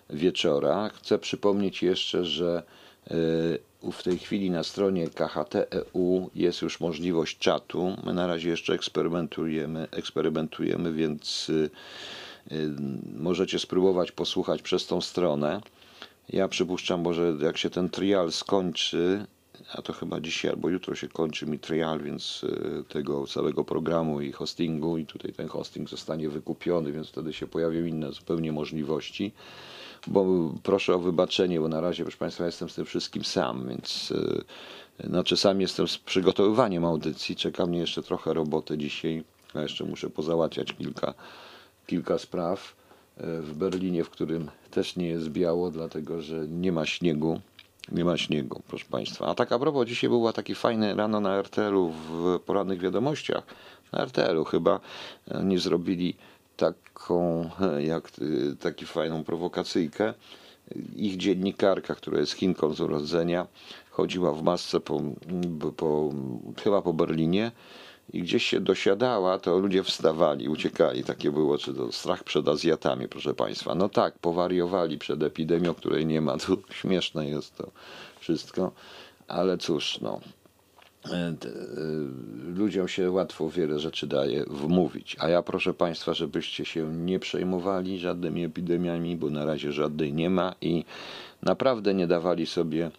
wieczora. 0.10 0.90
Chcę 0.90 1.18
przypomnieć 1.20 1.84
jeszcze, 1.84 2.26
że 2.26 2.64
w 3.92 4.04
tej 4.04 4.18
chwili 4.18 4.52
na 4.52 4.64
stronie 4.64 5.10
KHT.eu 5.10 6.30
jest 6.36 6.62
już 6.62 6.80
możliwość 6.80 7.38
czatu. 7.38 7.96
My 8.06 8.14
na 8.14 8.28
razie 8.28 8.50
jeszcze 8.50 8.74
eksperymentujemy, 8.74 9.88
eksperymentujemy 9.92 10.94
więc 10.94 11.50
y, 11.50 11.70
y, 12.52 12.70
możecie 13.18 13.60
spróbować 13.60 14.12
posłuchać 14.12 14.62
przez 14.62 14.88
tą 14.88 15.02
stronę. 15.02 15.62
Ja 16.30 16.48
przypuszczam, 16.48 17.02
może 17.02 17.34
jak 17.42 17.58
się 17.58 17.70
ten 17.70 17.90
trial 17.90 18.32
skończy, 18.32 19.26
a 19.74 19.82
to 19.82 19.94
chyba 19.94 20.20
dzisiaj 20.20 20.52
albo 20.52 20.70
jutro 20.70 20.96
się 20.96 21.08
kończy 21.08 21.46
mi 21.46 21.60
trial, 21.60 22.00
więc 22.00 22.46
tego 22.90 23.28
całego 23.28 23.64
programu 23.64 24.22
i 24.22 24.32
hostingu 24.32 24.98
i 24.98 25.06
tutaj 25.06 25.34
ten 25.34 25.48
hosting 25.48 25.90
zostanie 25.90 26.30
wykupiony, 26.30 26.92
więc 26.92 27.08
wtedy 27.08 27.34
się 27.34 27.48
pojawią 27.48 27.86
inne 27.86 28.12
zupełnie 28.12 28.52
możliwości 28.52 29.32
bo 30.08 30.26
proszę 30.64 30.96
o 30.96 31.00
wybaczenie, 31.00 31.60
bo 31.60 31.68
na 31.68 31.82
razie, 31.82 32.04
proszę 32.04 32.18
Państwa, 32.18 32.46
jestem 32.46 32.70
z 32.70 32.76
tym 32.76 32.86
wszystkim 32.86 33.24
sam, 33.24 33.68
więc 33.70 34.10
yy, 34.10 35.10
znaczy 35.10 35.38
sam 35.38 35.62
jestem 35.62 35.88
z 35.88 35.98
przygotowywaniem 35.98 36.86
audycji. 36.86 37.36
Czeka 37.36 37.66
mnie 37.66 37.80
jeszcze 37.80 38.04
trochę 38.04 38.34
roboty 38.34 38.78
dzisiaj. 38.78 39.24
Ja 39.56 39.62
jeszcze 39.62 39.84
muszę 39.84 40.10
pozałatwiać 40.10 40.74
kilka, 40.74 41.14
kilka 41.88 42.18
spraw 42.18 42.76
yy, 43.18 43.42
w 43.42 43.54
Berlinie, 43.54 44.04
w 44.04 44.10
którym 44.10 44.50
też 44.72 44.96
nie 44.96 45.08
jest 45.08 45.30
biało, 45.30 45.72
dlatego 45.72 46.22
że 46.22 46.48
nie 46.48 46.72
ma 46.72 46.86
śniegu. 46.86 47.42
Nie 47.92 48.06
ma 48.06 48.18
śniegu, 48.18 48.62
proszę 48.68 48.86
Państwa. 48.92 49.28
A 49.28 49.36
tak 49.36 49.52
a 49.52 49.60
propos, 49.60 49.88
dzisiaj 49.88 50.10
była 50.10 50.34
taki 50.34 50.56
fajny 50.56 50.96
rano 50.96 51.20
na 51.20 51.36
RTL-u 51.38 51.90
w 51.90 52.40
porannych 52.46 52.80
wiadomościach. 52.80 53.44
Na 53.92 54.00
RTL-u 54.00 54.44
chyba 54.44 54.80
e, 55.28 55.44
nie 55.44 55.60
zrobili 55.60 56.16
taką, 56.58 57.50
jak 57.94 58.12
y, 58.22 58.56
taki 58.60 58.86
fajną 58.86 59.24
prowokacyjkę. 59.24 60.14
Ich 60.96 61.18
dziennikarka, 61.18 61.96
która 61.96 62.20
jest 62.20 62.34
Chinką 62.34 62.74
z 62.74 62.82
urodzenia, 62.82 63.48
chodziła 63.92 64.34
w 64.34 64.44
masce 64.44 64.80
po, 64.80 65.02
po, 65.78 66.10
chyba 66.64 66.82
po 66.82 66.94
Berlinie 66.94 67.52
i 68.14 68.22
gdzieś 68.22 68.46
się 68.46 68.60
dosiadała, 68.60 69.40
to 69.40 69.60
ludzie 69.60 69.84
wstawali, 69.84 70.50
uciekali. 70.50 71.04
Takie 71.04 71.32
było, 71.32 71.58
czy 71.58 71.74
to 71.74 71.92
strach 71.92 72.24
przed 72.24 72.48
Azjatami, 72.48 73.08
proszę 73.08 73.34
Państwa. 73.34 73.76
No 73.76 73.90
tak, 73.90 74.20
powariowali 74.20 74.98
przed 74.98 75.24
epidemią, 75.24 75.74
której 75.74 76.06
nie 76.06 76.22
ma. 76.22 76.38
To 76.48 76.58
śmieszne 76.72 77.30
jest 77.30 77.58
to 77.58 77.72
wszystko, 78.20 78.72
ale 79.28 79.58
cóż, 79.58 80.00
no. 80.02 80.20
E, 81.12 81.16
e, 81.16 81.34
ludziom 82.56 82.88
się 82.88 83.12
łatwo 83.12 83.50
wiele 83.50 83.80
rzeczy 83.80 84.08
daje 84.08 84.44
wmówić. 84.48 85.16
A 85.20 85.30
ja 85.30 85.42
proszę 85.42 85.74
Państwa, 85.74 86.14
żebyście 86.14 86.66
się 86.66 86.94
nie 86.94 87.20
przejmowali 87.20 88.00
żadnymi 88.00 88.44
epidemiami, 88.44 89.18
bo 89.18 89.30
na 89.30 89.46
razie 89.46 89.72
żadnej 89.72 90.14
nie 90.14 90.30
ma 90.30 90.56
i 90.62 90.86
naprawdę 91.42 91.94
nie 91.94 92.08
dawali 92.08 92.46
sobie 92.46 92.92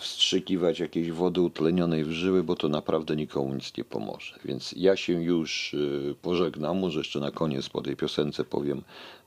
wstrzykiwać 0.00 0.78
jakiejś 0.78 1.10
wody 1.10 1.40
utlenionej 1.40 2.04
w 2.04 2.10
żyły, 2.10 2.42
bo 2.42 2.56
to 2.56 2.68
naprawdę 2.68 3.16
nikomu 3.16 3.54
nic 3.54 3.76
nie 3.78 3.84
pomoże. 3.84 4.38
Więc 4.44 4.74
ja 4.76 4.96
się 4.96 5.22
już 5.22 5.74
y, 5.74 6.14
pożegnam, 6.22 6.78
może 6.78 7.00
jeszcze 7.00 7.20
na 7.20 7.30
koniec 7.30 7.68
po 7.68 7.82
tej 7.82 7.96
piosence 7.96 8.44
powiem 8.44 8.82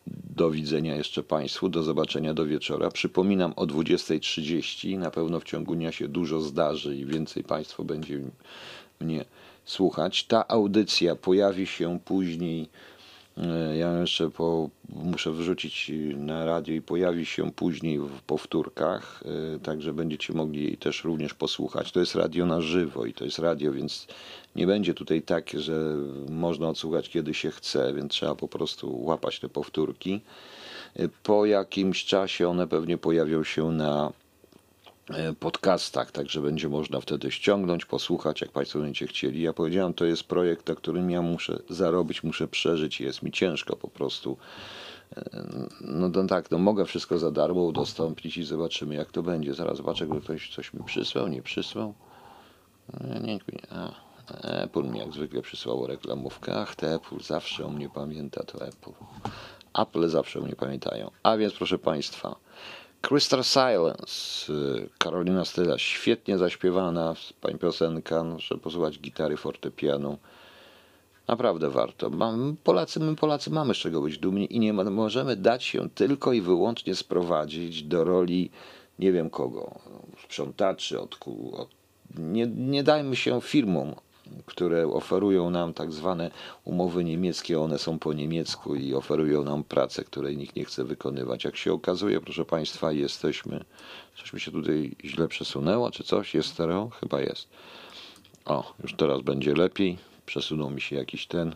do 0.08 0.52
widzenia 0.52 0.96
jeszcze 0.96 1.24
Państwu, 1.24 1.70
do 1.70 1.84
zobaczenia 1.84 2.34
do 2.34 2.46
wieczora. 2.46 2.92
Przypominam 2.92 3.54
o 3.56 3.66
20.30, 3.66 5.00
na 5.00 5.12
pewno 5.12 5.40
w 5.40 5.44
ciągu 5.44 5.76
dnia 5.76 5.92
się 5.92 6.08
dużo 6.08 6.42
zdarzy 6.42 6.96
i 6.96 7.06
więcej 7.06 7.44
Państwo 7.44 7.84
będzie 7.84 8.20
mnie 9.00 9.26
słuchać. 9.66 10.24
Ta 10.24 10.48
audycja 10.48 11.16
pojawi 11.16 11.68
się 11.68 12.00
później 12.06 12.70
Ja 13.80 14.00
jeszcze 14.00 14.30
po, 14.30 14.70
muszę 14.90 15.32
wrzucić 15.32 15.92
na 16.16 16.46
radio 16.46 16.76
i 16.76 16.82
pojawi 16.82 17.26
się 17.26 17.52
później 17.52 18.00
w 18.00 18.22
powtórkach, 18.22 19.24
e, 19.56 19.60
także 19.60 19.94
będziecie 19.94 20.34
mogli 20.34 20.78
też 20.78 21.04
również 21.04 21.34
posłuchać. 21.34 21.92
To 21.92 22.00
jest 22.00 22.16
radio 22.16 22.46
na 22.46 22.62
żywo 22.62 23.06
i 23.06 23.14
to 23.14 23.26
jest 23.26 23.40
radio, 23.40 23.72
więc 23.72 24.08
nie 24.56 24.68
będzie 24.68 24.94
tutaj 24.94 25.22
tak, 25.22 25.50
że 25.50 25.96
można 26.30 26.70
odsłuchać 26.70 27.10
kiedy 27.10 27.34
się 27.34 27.52
chce, 27.52 27.94
więc 27.94 28.12
trzeba 28.12 28.36
po 28.36 28.48
prostu 28.48 29.04
łapać 29.04 29.40
te 29.40 29.50
powtórki. 29.50 30.22
E, 30.96 31.08
Po 31.24 31.46
jakimś 31.46 32.06
czasie 32.06 32.50
one 32.50 32.68
pewnie 32.68 32.98
pojawią 32.98 33.44
się 33.44 33.72
na 33.72 34.08
e, 34.08 34.25
podcastach, 35.40 36.12
także 36.12 36.42
będzie 36.42 36.70
można 36.70 37.00
wtedy 37.00 37.32
ściągnąć, 37.32 37.86
posłuchać, 37.86 38.42
jak 38.42 38.52
Państwo 38.52 38.80
będziecie 38.80 39.08
chcieli. 39.08 39.42
Ja 39.42 39.54
powiedziałem, 39.54 39.94
to 39.94 40.06
jest 40.06 40.24
projekt, 40.24 40.68
na 40.68 40.76
którym 40.76 41.10
ja 41.10 41.22
muszę 41.22 41.60
zarobić, 41.70 42.24
muszę 42.24 42.48
przeżyć 42.48 43.02
i 43.02 43.04
jest 43.04 43.24
mi 43.24 43.32
ciężko 43.32 43.76
po 43.76 43.88
prostu. 43.88 44.38
E, 45.18 45.24
No 45.82 46.10
to 46.10 46.24
tak, 46.24 46.52
no 46.52 46.58
mogę 46.58 46.86
wszystko 46.86 47.18
za 47.18 47.32
darmo 47.32 47.62
udostępnić 47.62 48.38
i 48.38 48.44
zobaczymy, 48.44 48.96
jak 48.96 49.12
to 49.12 49.24
będzie. 49.24 49.54
Zaraz 49.54 49.78
zobaczę, 49.78 50.08
gdy 50.08 50.22
ktoś 50.22 50.56
coś 50.56 50.74
mi 50.74 50.84
przysłał, 50.84 51.28
nie 51.28 51.42
przysłał. 51.42 51.94
E, 52.94 53.20
Nie, 53.20 53.34
nie, 53.34 53.40
a, 53.72 53.92
Apple 54.64 54.84
mi 54.84 55.00
jak 55.00 55.14
zwykle 55.14 55.42
przysłało 55.42 55.88
reklamówkę. 55.88 56.56
Ach, 56.56 56.76
te 56.76 56.94
Apple 56.96 57.20
zawsze 57.22 57.66
o 57.66 57.70
mnie 57.70 57.90
pamięta, 57.90 58.44
to 58.44 58.66
Apple. 58.66 58.92
Apple 59.74 60.10
zawsze 60.10 60.40
o 60.40 60.44
mnie 60.44 60.56
pamiętają. 60.56 61.12
A 61.24 61.38
więc, 61.38 61.54
proszę 61.54 61.78
Państwa, 61.78 62.36
Crystal 63.08 63.44
Silence, 63.44 64.54
y, 64.54 64.90
Karolina 64.98 65.46
Styla, 65.46 65.78
świetnie 65.78 66.38
zaśpiewana 66.38 67.14
pani 67.42 67.60
piosenka, 67.60 68.24
no, 68.24 68.40
żeby 68.40 68.62
posłuchać 68.62 69.00
gitary, 69.00 69.38
fortepianu. 69.38 70.18
Naprawdę 71.28 71.70
warto. 71.70 72.12
Polacy, 72.64 73.00
my 73.00 73.16
Polacy 73.16 73.50
mamy 73.50 73.74
z 73.74 73.78
czego 73.78 74.02
być 74.02 74.18
dumni 74.18 74.56
i 74.56 74.60
nie 74.60 74.74
możemy 74.74 75.36
dać 75.36 75.64
się 75.64 75.90
tylko 75.90 76.34
i 76.34 76.42
wyłącznie 76.42 76.96
sprowadzić 76.96 77.84
do 77.84 78.04
roli 78.04 78.50
nie 79.00 79.12
wiem 79.12 79.30
kogo, 79.30 79.80
sprzątaczy, 80.24 81.02
od, 81.02 81.18
od, 81.52 81.70
nie, 82.18 82.48
nie 82.48 82.84
dajmy 82.84 83.16
się 83.16 83.42
firmom, 83.42 83.96
które 84.46 84.88
oferują 84.88 85.50
nam 85.50 85.74
tak 85.74 85.94
zwane 85.94 86.32
umowy 86.64 87.04
niemieckie, 87.04 87.60
one 87.60 87.78
są 87.80 88.00
po 88.00 88.14
niemiecku 88.14 88.76
i 88.76 88.94
oferują 88.94 89.44
nam 89.44 89.64
pracę, 89.64 90.04
której 90.04 90.38
nikt 90.38 90.56
nie 90.56 90.66
chce 90.66 90.84
wykonywać. 90.84 91.44
Jak 91.44 91.58
się 91.58 91.74
okazuje, 91.74 92.22
proszę 92.22 92.46
Państwa, 92.46 92.92
jesteśmy, 92.92 93.66
coś 94.18 94.34
mi 94.34 94.40
się 94.40 94.52
tutaj 94.52 94.96
źle 95.06 95.28
przesunęło, 95.28 95.92
czy 95.92 96.04
coś, 96.04 96.34
jest 96.34 96.50
stereo? 96.50 96.90
Chyba 96.90 97.22
jest. 97.22 97.48
O, 98.46 98.74
już 98.84 98.94
teraz 98.94 99.22
będzie 99.22 99.54
lepiej. 99.54 99.98
Przesunął 100.26 100.70
mi 100.70 100.82
się 100.82 100.96
jakiś 100.96 101.28
ten. 101.28 101.56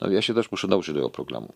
No 0.00 0.10
ja 0.10 0.22
się 0.22 0.34
też 0.34 0.50
muszę 0.50 0.68
nauczyć 0.68 0.94
tego 0.94 1.10
programu. 1.10 1.52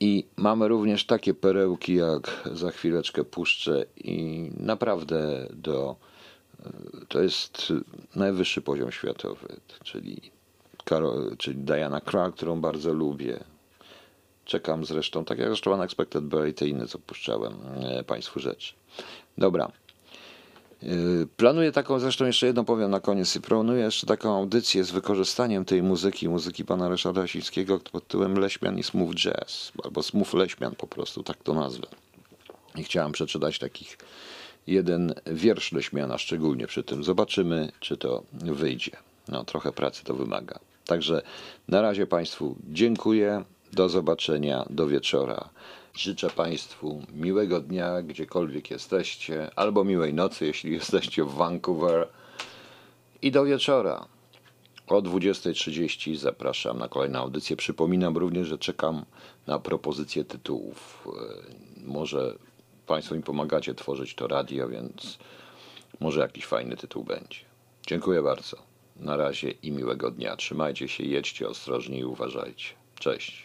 I 0.00 0.26
mamy 0.36 0.68
również 0.68 1.06
takie 1.06 1.34
perełki, 1.34 1.94
jak 1.94 2.48
za 2.52 2.70
chwileczkę 2.70 3.24
puszczę 3.24 3.86
i 3.96 4.50
naprawdę 4.56 5.46
do, 5.52 5.96
to 7.08 7.22
jest 7.22 7.72
najwyższy 8.16 8.62
poziom 8.62 8.92
światowy, 8.92 9.48
czyli, 9.84 10.20
Karol, 10.84 11.36
czyli 11.38 11.56
Diana 11.56 12.00
Krall, 12.00 12.32
którą 12.32 12.60
bardzo 12.60 12.94
lubię. 12.94 13.44
Czekam 14.44 14.84
zresztą, 14.84 15.24
tak 15.24 15.38
jak 15.38 15.48
zresztą 15.48 15.74
Unexpected 15.74 16.24
Berry, 16.24 16.52
te 16.52 16.68
inne, 16.68 16.86
co 16.86 16.98
puszczałem 16.98 17.52
e, 17.82 18.04
Państwu 18.04 18.40
rzeczy. 18.40 18.74
Dobra. 19.38 19.72
Yy, 20.82 21.26
Planuję 21.36 21.72
taką, 21.72 21.98
zresztą 21.98 22.24
jeszcze 22.24 22.46
jedno 22.46 22.64
powiem 22.64 22.90
na 22.90 23.00
koniec, 23.00 23.38
planuję 23.38 23.84
jeszcze 23.84 24.06
taką 24.06 24.36
audycję 24.36 24.84
z 24.84 24.90
wykorzystaniem 24.90 25.64
tej 25.64 25.82
muzyki, 25.82 26.28
muzyki 26.28 26.64
pana 26.64 26.88
Ryszarda 26.88 27.26
Sińskiego 27.26 27.80
pod 27.92 28.06
tytułem 28.06 28.38
Leśmian 28.38 28.78
i 28.78 28.82
Smooth 28.82 29.14
Jazz, 29.14 29.72
albo 29.84 30.02
Smooth 30.02 30.34
Leśmian 30.34 30.74
po 30.74 30.86
prostu, 30.86 31.22
tak 31.22 31.36
to 31.42 31.54
nazwę. 31.54 31.86
I 32.76 32.84
chciałem 32.84 33.12
przeczytać 33.12 33.58
takich 33.58 33.98
jeden 34.66 35.14
wiersz 35.26 35.72
Leśmiana 35.72 36.18
szczególnie 36.18 36.66
przy 36.66 36.82
tym. 36.82 37.04
Zobaczymy, 37.04 37.72
czy 37.80 37.96
to 37.96 38.22
wyjdzie. 38.32 38.96
No, 39.28 39.44
trochę 39.44 39.72
pracy 39.72 40.04
to 40.04 40.14
wymaga. 40.14 40.58
Także 40.86 41.22
na 41.68 41.82
razie 41.82 42.06
Państwu 42.06 42.56
dziękuję, 42.68 43.44
do 43.72 43.88
zobaczenia, 43.88 44.66
do 44.70 44.86
wieczora. 44.86 45.48
Życzę 45.94 46.30
Państwu 46.30 47.02
miłego 47.14 47.60
dnia, 47.60 48.02
gdziekolwiek 48.02 48.70
jesteście, 48.70 49.50
albo 49.56 49.84
miłej 49.84 50.14
nocy, 50.14 50.46
jeśli 50.46 50.72
jesteście 50.80 51.24
w 51.24 51.34
Vancouver. 51.34 52.08
I 53.22 53.30
do 53.30 53.44
wieczora. 53.44 54.06
O 54.86 55.02
20.30 55.02 56.16
zapraszam 56.16 56.78
na 56.78 56.88
kolejną 56.88 57.18
audycję. 57.18 57.56
Przypominam 57.56 58.16
również, 58.16 58.48
że 58.48 58.58
czekam 58.58 59.04
na 59.46 59.58
propozycje 59.58 60.24
tytułów. 60.24 61.06
E, 61.06 61.86
Może 61.86 62.34
Państwo 62.86 63.14
mi 63.14 63.22
pomagacie 63.22 63.74
tworzyć 63.74 64.14
to 64.14 64.26
radio, 64.26 64.68
więc 64.68 65.18
może 66.00 66.20
jakiś 66.20 66.46
fajny 66.46 66.76
tytuł 66.76 67.04
będzie. 67.04 67.38
Dziękuję 67.86 68.22
bardzo. 68.22 68.56
Na 68.96 69.16
razie 69.16 69.50
i 69.50 69.72
miłego 69.72 70.10
dnia. 70.10 70.36
Trzymajcie 70.36 70.88
się, 70.88 71.04
jedźcie 71.04 71.48
ostrożnie 71.48 71.98
i 71.98 72.04
uważajcie. 72.04 72.74
Cześć. 72.98 73.43